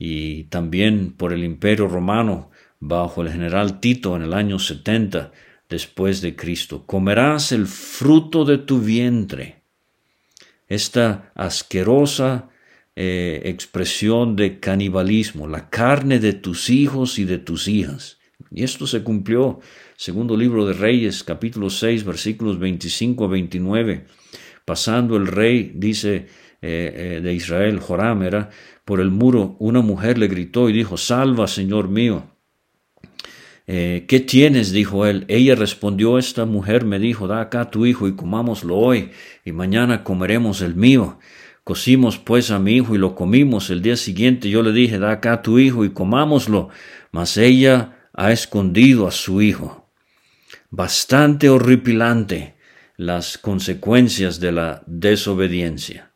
y 0.00 0.44
también 0.44 1.12
por 1.12 1.32
el 1.32 1.44
imperio 1.44 1.86
romano 1.86 2.50
bajo 2.80 3.22
el 3.22 3.30
general 3.30 3.78
Tito 3.78 4.16
en 4.16 4.22
el 4.22 4.34
año 4.34 4.58
70 4.58 5.30
después 5.68 6.20
de 6.22 6.34
Cristo. 6.34 6.86
Comerás 6.86 7.52
el 7.52 7.68
fruto 7.68 8.44
de 8.44 8.58
tu 8.58 8.80
vientre. 8.80 9.62
Esta 10.66 11.30
asquerosa 11.36 12.48
eh, 12.96 13.42
expresión 13.44 14.34
de 14.34 14.58
canibalismo, 14.58 15.46
la 15.46 15.70
carne 15.70 16.18
de 16.18 16.32
tus 16.32 16.68
hijos 16.68 17.20
y 17.20 17.24
de 17.26 17.38
tus 17.38 17.68
hijas. 17.68 18.18
Y 18.50 18.64
esto 18.64 18.88
se 18.88 19.04
cumplió, 19.04 19.60
segundo 20.00 20.34
libro 20.34 20.64
de 20.64 20.72
Reyes, 20.72 21.22
capítulo 21.22 21.68
6, 21.68 22.04
versículos 22.04 22.58
25 22.58 23.22
a 23.22 23.28
29. 23.28 24.06
Pasando 24.64 25.14
el 25.18 25.26
rey, 25.26 25.72
dice 25.74 26.26
eh, 26.62 27.18
eh, 27.18 27.20
de 27.22 27.34
Israel, 27.34 27.80
Joram 27.80 28.22
era, 28.22 28.48
por 28.86 29.00
el 29.00 29.10
muro, 29.10 29.56
una 29.58 29.82
mujer 29.82 30.16
le 30.16 30.28
gritó 30.28 30.70
y 30.70 30.72
dijo, 30.72 30.96
Salva, 30.96 31.46
Señor 31.46 31.90
mío. 31.90 32.24
¿Qué 33.66 34.24
tienes? 34.26 34.72
dijo 34.72 35.04
él. 35.04 35.26
Ella 35.28 35.54
respondió, 35.54 36.16
esta 36.18 36.46
mujer 36.46 36.86
me 36.86 36.98
dijo, 36.98 37.28
da 37.28 37.42
acá 37.42 37.70
tu 37.70 37.84
hijo 37.84 38.08
y 38.08 38.16
comámoslo 38.16 38.76
hoy, 38.78 39.10
y 39.44 39.52
mañana 39.52 40.02
comeremos 40.02 40.62
el 40.62 40.74
mío. 40.74 41.18
Cocimos 41.62 42.16
pues 42.18 42.50
a 42.50 42.58
mi 42.58 42.76
hijo 42.76 42.94
y 42.94 42.98
lo 42.98 43.14
comimos. 43.14 43.68
El 43.68 43.82
día 43.82 43.96
siguiente 43.96 44.48
yo 44.48 44.62
le 44.62 44.72
dije, 44.72 44.98
da 44.98 45.12
acá 45.12 45.42
tu 45.42 45.58
hijo 45.58 45.84
y 45.84 45.90
comámoslo. 45.90 46.70
Mas 47.12 47.36
ella 47.36 48.08
ha 48.14 48.32
escondido 48.32 49.06
a 49.06 49.10
su 49.10 49.40
hijo. 49.42 49.79
Bastante 50.70 51.48
horripilante 51.48 52.54
las 52.96 53.38
consecuencias 53.38 54.38
de 54.40 54.52
la 54.52 54.82
desobediencia. 54.86 56.12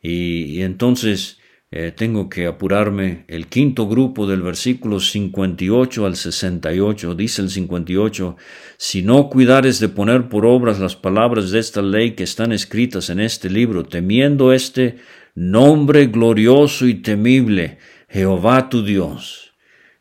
Y, 0.00 0.60
entonces 0.62 1.38
eh, 1.70 1.92
tengo 1.96 2.28
que 2.28 2.46
apurarme. 2.46 3.24
El 3.26 3.48
quinto 3.48 3.88
grupo 3.88 4.26
del 4.26 4.42
versículo 4.42 5.00
58 5.00 6.06
al 6.06 6.16
68 6.16 7.14
dice 7.14 7.42
el 7.42 7.50
58, 7.50 8.36
si 8.76 9.02
no 9.02 9.28
cuidares 9.28 9.80
de 9.80 9.88
poner 9.88 10.28
por 10.28 10.46
obras 10.46 10.78
las 10.78 10.94
palabras 10.94 11.50
de 11.50 11.58
esta 11.58 11.82
ley 11.82 12.12
que 12.12 12.24
están 12.24 12.52
escritas 12.52 13.10
en 13.10 13.18
este 13.18 13.50
libro, 13.50 13.84
temiendo 13.84 14.52
este 14.52 14.98
nombre 15.34 16.06
glorioso 16.06 16.86
y 16.86 16.94
temible, 16.94 17.78
Jehová 18.08 18.68
tu 18.68 18.84
Dios. 18.84 19.47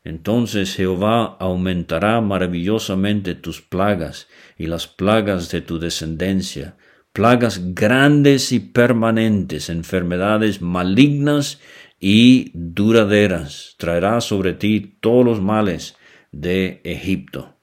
Entonces 0.07 0.73
Jehová 0.73 1.35
aumentará 1.37 2.21
maravillosamente 2.21 3.35
tus 3.35 3.61
plagas 3.61 4.29
y 4.57 4.67
las 4.67 4.87
plagas 4.87 5.51
de 5.51 5.59
tu 5.59 5.79
descendencia, 5.79 6.77
plagas 7.11 7.75
grandes 7.75 8.53
y 8.53 8.61
permanentes, 8.61 9.69
enfermedades 9.69 10.61
malignas 10.61 11.59
y 11.99 12.51
duraderas. 12.53 13.75
Traerá 13.77 14.21
sobre 14.21 14.53
ti 14.53 14.95
todos 15.01 15.25
los 15.25 15.41
males 15.41 15.97
de 16.31 16.79
Egipto. 16.85 17.57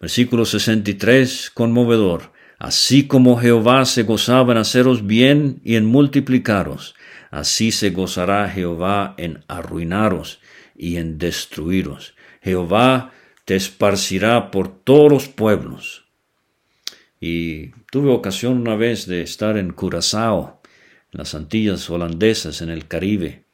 Versículo 0.00 0.46
63, 0.46 1.50
conmovedor. 1.52 2.32
Así 2.58 3.06
como 3.06 3.36
Jehová 3.36 3.84
se 3.84 4.04
gozaba 4.04 4.52
en 4.52 4.58
haceros 4.58 5.06
bien 5.06 5.60
y 5.64 5.76
en 5.76 5.84
multiplicaros, 5.84 6.94
así 7.30 7.72
se 7.72 7.90
gozará 7.90 8.48
Jehová 8.48 9.14
en 9.18 9.44
arruinaros 9.48 10.40
y 10.82 10.96
en 10.96 11.16
destruiros. 11.16 12.14
Jehová 12.42 13.12
te 13.44 13.54
esparcirá 13.54 14.50
por 14.50 14.82
todos 14.82 15.12
los 15.12 15.28
pueblos 15.28 16.06
y 17.20 17.68
tuve 17.92 18.10
ocasión 18.10 18.58
una 18.58 18.74
vez 18.74 19.06
de 19.06 19.22
estar 19.22 19.56
en 19.58 19.70
Curazao, 19.70 20.60
en 21.12 21.18
las 21.18 21.36
Antillas 21.36 21.88
holandesas, 21.88 22.62
en 22.62 22.70
el 22.70 22.88
Caribe, 22.88 23.44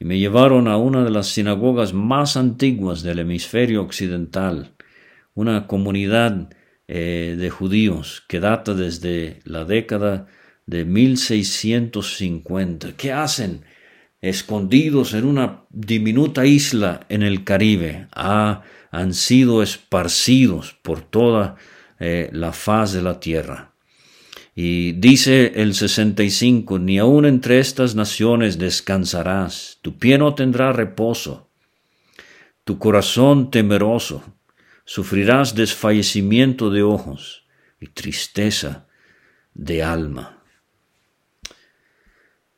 y 0.00 0.04
me 0.04 0.18
llevaron 0.18 0.66
a 0.66 0.76
una 0.76 1.04
de 1.04 1.12
las 1.12 1.28
sinagogas 1.28 1.92
más 1.92 2.36
antiguas 2.36 3.04
del 3.04 3.20
hemisferio 3.20 3.80
occidental, 3.80 4.74
una 5.32 5.68
comunidad 5.68 6.50
eh, 6.88 7.36
de 7.38 7.50
judíos 7.50 8.24
que 8.26 8.40
data 8.40 8.74
desde 8.74 9.38
la 9.44 9.64
década 9.64 10.26
de 10.66 10.84
1650. 10.84 12.96
¿Qué 12.96 13.12
hacen? 13.12 13.64
Escondidos 14.24 15.12
en 15.12 15.26
una 15.26 15.64
diminuta 15.68 16.46
isla 16.46 17.04
en 17.10 17.22
el 17.22 17.44
Caribe, 17.44 18.08
ah, 18.14 18.62
han 18.90 19.12
sido 19.12 19.62
esparcidos 19.62 20.72
por 20.80 21.02
toda 21.02 21.56
eh, 22.00 22.30
la 22.32 22.52
faz 22.52 22.94
de 22.94 23.02
la 23.02 23.20
tierra. 23.20 23.74
Y 24.54 24.92
dice 24.92 25.52
el 25.56 25.74
65, 25.74 26.78
ni 26.78 26.98
aun 26.98 27.26
entre 27.26 27.58
estas 27.58 27.94
naciones 27.94 28.56
descansarás, 28.56 29.78
tu 29.82 29.98
pie 29.98 30.16
no 30.16 30.34
tendrá 30.34 30.72
reposo, 30.72 31.50
tu 32.64 32.78
corazón 32.78 33.50
temeroso, 33.50 34.24
sufrirás 34.86 35.54
desfallecimiento 35.54 36.70
de 36.70 36.82
ojos 36.82 37.44
y 37.78 37.88
tristeza 37.88 38.86
de 39.52 39.82
alma. 39.82 40.43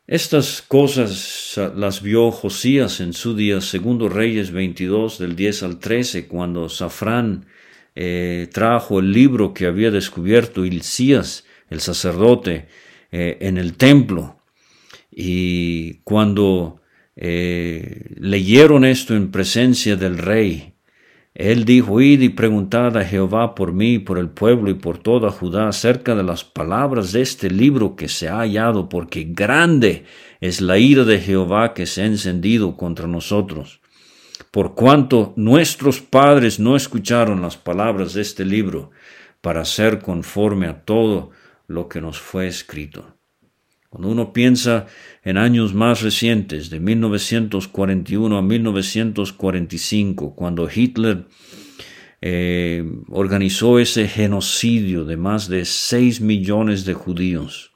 Estas 0.07 0.63
cosas 0.63 1.59
las 1.75 2.01
vio 2.01 2.31
Josías 2.31 3.01
en 3.01 3.13
su 3.13 3.35
día, 3.35 3.61
segundo 3.61 4.09
Reyes 4.09 4.53
22, 4.53 5.19
del 5.19 5.35
10 5.35 5.63
al 5.65 5.81
13, 5.81 6.29
cuando 6.29 6.69
Safrán 6.69 7.47
eh, 7.97 8.49
trajo 8.53 9.01
el 9.01 9.11
libro 9.11 9.53
que 9.53 9.67
había 9.67 9.91
descubierto 9.91 10.65
Hilcías, 10.65 11.45
el 11.71 11.81
sacerdote, 11.81 12.69
eh, 13.11 13.39
en 13.41 13.59
el 13.59 13.77
templo. 13.77 14.41
Y 15.11 15.95
cuando 16.05 16.83
eh, 17.17 18.15
leyeron 18.17 18.85
esto 18.85 19.17
en 19.17 19.33
presencia 19.33 19.97
del 19.97 20.19
rey, 20.19 20.76
él 21.37 21.65
dijo, 21.65 22.01
id 22.01 22.21
y 22.23 22.29
preguntad 22.31 22.97
a 22.97 23.05
Jehová 23.05 23.55
por 23.55 23.73
mí, 23.73 23.99
por 23.99 24.19
el 24.19 24.29
pueblo 24.29 24.71
y 24.71 24.75
por 24.75 24.99
toda 24.99 25.31
Judá 25.31 25.69
acerca 25.69 26.15
de 26.15 26.23
las 26.23 26.45
palabras 26.45 27.13
de 27.13 27.23
este 27.23 27.51
libro 27.51 27.95
que 27.95 28.09
se 28.09 28.29
ha 28.29 28.39
hallado, 28.39 28.89
porque 28.89 29.27
grande 29.29 30.05
es 30.41 30.61
la 30.61 30.79
ira 30.79 31.05
de 31.05 31.21
Jehová 31.21 31.75
que 31.75 31.87
se 31.87 32.03
ha 32.03 32.07
encendido 32.07 32.77
contra 32.77 33.07
nosotros 33.07 33.81
por 34.51 34.75
cuanto 34.75 35.35
nuestros 35.37 36.01
padres 36.01 36.59
no 36.59 36.77
escucharon 36.77 37.43
las 37.43 37.57
palabras 37.57 38.15
de 38.15 38.23
este 38.23 38.45
libro 38.45 38.91
para 39.41 39.65
ser 39.65 40.01
conforme 40.01 40.67
a 40.67 40.85
todo 40.85 41.31
lo 41.67 41.89
que 41.89 42.01
nos 42.01 42.19
fue 42.19 42.47
escrito. 42.47 43.16
Cuando 43.97 44.13
uno 44.13 44.35
piensa 44.35 44.85
en 45.25 45.39
años 45.39 45.73
más 45.73 46.03
recientes, 46.03 46.69
de 46.69 46.81
1941 46.81 48.37
a 48.37 48.43
1945, 48.43 50.35
cuando 50.35 50.69
Hitler 50.69 51.25
eh, 52.21 52.85
organizó 53.09 53.79
ese 53.79 54.07
genocidio 54.07 55.07
de 55.07 55.17
más 55.17 55.49
de 55.49 55.65
6 55.65 56.21
millones 56.21 56.85
de 56.85 56.93
judíos, 56.93 57.73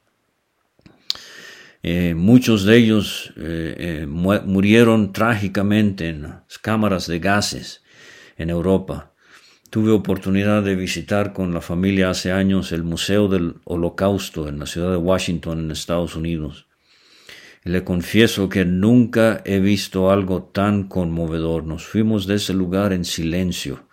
eh, 1.81 2.13
muchos 2.15 2.65
de 2.65 2.77
ellos 2.77 3.33
eh, 3.37 4.05
murieron 4.07 5.13
trágicamente 5.13 6.09
en 6.09 6.21
las 6.21 6.59
cámaras 6.59 7.07
de 7.07 7.17
gases 7.17 7.81
en 8.37 8.51
Europa. 8.51 9.10
Tuve 9.71 9.91
oportunidad 9.91 10.63
de 10.63 10.75
visitar 10.75 11.31
con 11.31 11.53
la 11.53 11.61
familia 11.61 12.09
hace 12.09 12.33
años 12.33 12.73
el 12.73 12.83
Museo 12.83 13.29
del 13.29 13.55
Holocausto 13.63 14.49
en 14.49 14.59
la 14.59 14.65
ciudad 14.65 14.91
de 14.91 14.97
Washington, 14.97 15.59
en 15.59 15.71
Estados 15.71 16.17
Unidos. 16.17 16.67
le 17.63 17.85
confieso 17.85 18.49
que 18.49 18.65
nunca 18.65 19.41
he 19.45 19.61
visto 19.61 20.11
algo 20.11 20.43
tan 20.43 20.89
conmovedor. 20.89 21.63
Nos 21.63 21.85
fuimos 21.85 22.27
de 22.27 22.35
ese 22.35 22.53
lugar 22.53 22.91
en 22.91 23.05
silencio 23.05 23.87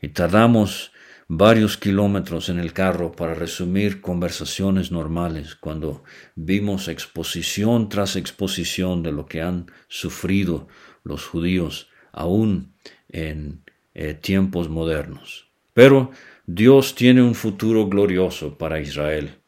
y 0.00 0.10
tardamos 0.10 0.92
varios 1.26 1.76
kilómetros 1.76 2.48
en 2.48 2.60
el 2.60 2.72
carro 2.72 3.10
para 3.10 3.34
resumir 3.34 4.00
conversaciones 4.00 4.92
normales 4.92 5.56
cuando 5.56 6.04
vimos 6.36 6.86
exposición 6.86 7.88
tras 7.88 8.14
exposición 8.14 9.02
de 9.02 9.10
lo 9.10 9.26
que 9.26 9.42
han 9.42 9.66
sufrido 9.88 10.68
los 11.02 11.26
judíos 11.26 11.88
aún 12.12 12.74
en 13.08 13.63
eh, 13.94 14.14
tiempos 14.14 14.68
modernos. 14.68 15.48
Pero 15.72 16.10
Dios 16.46 16.94
tiene 16.94 17.22
un 17.22 17.34
futuro 17.34 17.88
glorioso 17.88 18.58
para 18.58 18.80
Israel. 18.80 19.38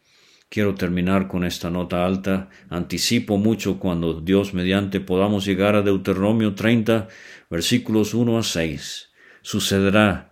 Quiero 0.49 0.75
terminar 0.75 1.27
con 1.29 1.45
esta 1.45 1.71
nota 1.71 2.07
alta. 2.07 2.49
Anticipo 2.71 3.37
mucho 3.37 3.79
cuando 3.79 4.21
Dios 4.21 4.55
mediante 4.55 5.01
podamos 5.01 5.45
llegar 5.45 5.75
a 5.75 5.83
Deuteronomio 5.83 6.55
30, 6.55 7.09
versículos 7.51 8.15
1 8.15 8.39
a 8.39 8.43
6. 8.43 9.11
Sucederá 9.43 10.31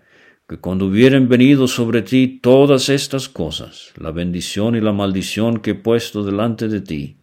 que 0.49 0.59
cuando 0.59 0.87
hubieren 0.87 1.29
venido 1.29 1.67
sobre 1.67 2.03
ti 2.03 2.39
todas 2.41 2.89
estas 2.89 3.29
cosas, 3.29 3.93
la 3.97 4.13
bendición 4.13 4.77
y 4.77 4.81
la 4.81 4.93
maldición 4.93 5.59
que 5.59 5.71
he 5.71 5.75
puesto 5.75 6.23
delante 6.23 6.69
de 6.69 6.81
ti, 6.81 7.17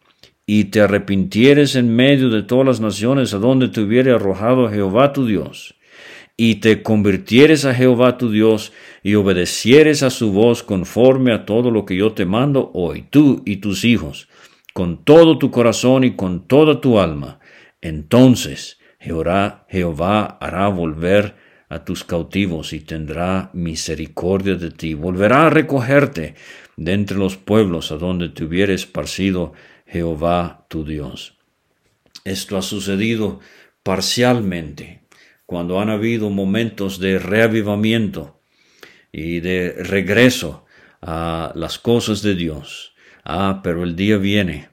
y 0.45 0.65
te 0.65 0.81
arrepintieres 0.81 1.75
en 1.75 1.95
medio 1.95 2.29
de 2.29 2.43
todas 2.43 2.65
las 2.65 2.79
naciones 2.81 3.33
a 3.33 3.37
donde 3.37 3.69
te 3.69 3.81
hubiere 3.81 4.11
arrojado 4.11 4.69
Jehová 4.69 5.13
tu 5.13 5.25
Dios, 5.25 5.75
y 6.43 6.55
te 6.55 6.81
convirtieres 6.81 7.65
a 7.65 7.75
Jehová 7.75 8.17
tu 8.17 8.31
Dios 8.31 8.73
y 9.03 9.13
obedecieres 9.13 10.01
a 10.01 10.09
su 10.09 10.31
voz 10.31 10.63
conforme 10.63 11.33
a 11.33 11.45
todo 11.45 11.69
lo 11.69 11.85
que 11.85 11.95
yo 11.95 12.13
te 12.13 12.25
mando 12.25 12.71
hoy, 12.73 13.05
tú 13.07 13.43
y 13.45 13.57
tus 13.57 13.85
hijos, 13.85 14.27
con 14.73 15.05
todo 15.05 15.37
tu 15.37 15.51
corazón 15.51 16.03
y 16.03 16.15
con 16.15 16.47
toda 16.47 16.81
tu 16.81 16.99
alma, 16.99 17.39
entonces 17.79 18.79
Jehová, 18.99 19.67
Jehová 19.69 20.39
hará 20.41 20.67
volver 20.69 21.35
a 21.69 21.85
tus 21.85 22.03
cautivos 22.03 22.73
y 22.73 22.79
tendrá 22.79 23.51
misericordia 23.53 24.55
de 24.55 24.71
ti, 24.71 24.95
volverá 24.95 25.45
a 25.45 25.51
recogerte 25.51 26.33
de 26.75 26.93
entre 26.93 27.19
los 27.19 27.37
pueblos 27.37 27.91
a 27.91 27.97
donde 27.97 28.29
te 28.29 28.45
hubiera 28.45 28.73
esparcido 28.73 29.53
Jehová 29.85 30.65
tu 30.69 30.85
Dios. 30.85 31.37
Esto 32.25 32.57
ha 32.57 32.63
sucedido 32.63 33.41
parcialmente 33.83 35.00
cuando 35.51 35.81
han 35.81 35.89
habido 35.89 36.29
momentos 36.29 36.97
de 36.97 37.19
reavivamiento 37.19 38.39
y 39.11 39.41
de 39.41 39.83
regreso 39.83 40.63
a 41.01 41.51
las 41.55 41.77
cosas 41.77 42.21
de 42.21 42.35
Dios. 42.35 42.93
Ah, 43.25 43.59
pero 43.61 43.83
el 43.83 43.97
día 43.97 44.15
viene, 44.15 44.69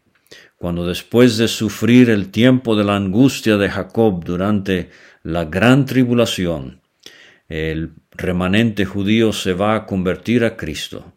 cuando 0.56 0.86
después 0.86 1.36
de 1.36 1.48
sufrir 1.48 2.10
el 2.10 2.30
tiempo 2.30 2.76
de 2.76 2.84
la 2.84 2.94
angustia 2.94 3.56
de 3.56 3.68
Jacob 3.68 4.22
durante 4.24 4.90
la 5.24 5.46
gran 5.46 5.84
tribulación, 5.84 6.80
el 7.48 7.94
remanente 8.12 8.84
judío 8.84 9.32
se 9.32 9.54
va 9.54 9.74
a 9.74 9.84
convertir 9.84 10.44
a 10.44 10.56
Cristo. 10.56 11.12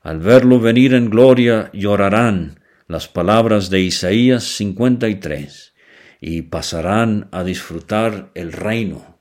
Al 0.00 0.20
verlo 0.20 0.58
venir 0.58 0.94
en 0.94 1.10
gloria, 1.10 1.68
llorarán 1.74 2.60
las 2.88 3.08
palabras 3.08 3.68
de 3.68 3.82
Isaías 3.82 4.44
53 4.44 5.75
y 6.20 6.42
pasarán 6.42 7.28
a 7.32 7.44
disfrutar 7.44 8.30
el 8.34 8.52
reino 8.52 9.20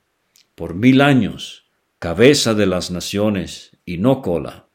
por 0.55 0.73
mil 0.73 1.01
años, 1.01 1.69
cabeza 1.99 2.53
de 2.53 2.65
las 2.65 2.91
naciones 2.91 3.77
y 3.85 3.97
no 3.97 4.21
cola. 4.21 4.67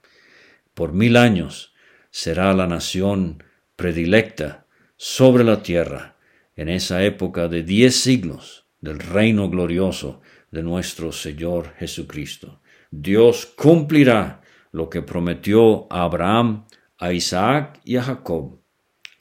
Por 0.75 0.93
mil 0.93 1.17
años 1.17 1.75
será 2.11 2.53
la 2.55 2.67
nación 2.67 3.43
predilecta 3.77 4.67
sobre 4.97 5.45
la 5.45 5.63
tierra 5.63 6.17
en 6.57 6.69
esa 6.69 7.03
época 7.05 7.49
de 7.49 7.63
diez 7.63 7.97
siglos 7.97 8.67
del 8.81 8.99
reino 8.99 9.49
glorioso 9.49 10.21
de 10.51 10.63
nuestro 10.63 11.13
Señor 11.13 11.75
Jesucristo. 11.79 12.61
Dios 12.91 13.47
cumplirá 13.47 14.43
lo 14.73 14.91
que 14.91 15.03
prometió 15.03 15.87
a 15.91 16.03
Abraham, 16.03 16.67
a 16.99 17.13
Isaac 17.13 17.81
y 17.85 17.97
a 17.97 18.03
Jacob. 18.03 18.59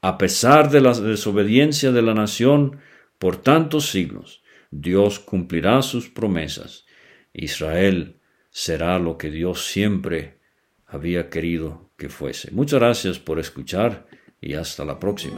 A 0.01 0.17
pesar 0.17 0.69
de 0.69 0.81
la 0.81 0.93
desobediencia 0.93 1.91
de 1.91 2.01
la 2.01 2.13
nación, 2.13 2.79
por 3.19 3.38
tantos 3.38 3.91
siglos, 3.91 4.41
Dios 4.71 5.19
cumplirá 5.19 5.82
sus 5.82 6.10
promesas. 6.10 6.86
Israel 7.34 8.21
será 8.49 8.97
lo 8.97 9.17
que 9.17 9.29
Dios 9.29 9.67
siempre 9.67 10.39
había 10.86 11.29
querido 11.29 11.91
que 11.97 12.08
fuese. 12.10 12.51
Muchas 12.51 12.79
gracias 12.79 13.19
por 13.19 13.39
escuchar 13.39 14.08
y 14.41 14.53
hasta 14.53 14.86
la 14.86 14.97
próxima. 14.99 15.38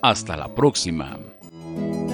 Hasta 0.00 0.36
la 0.36 0.54
próxima. 0.54 1.18
thank 1.78 1.94
you 1.94 2.07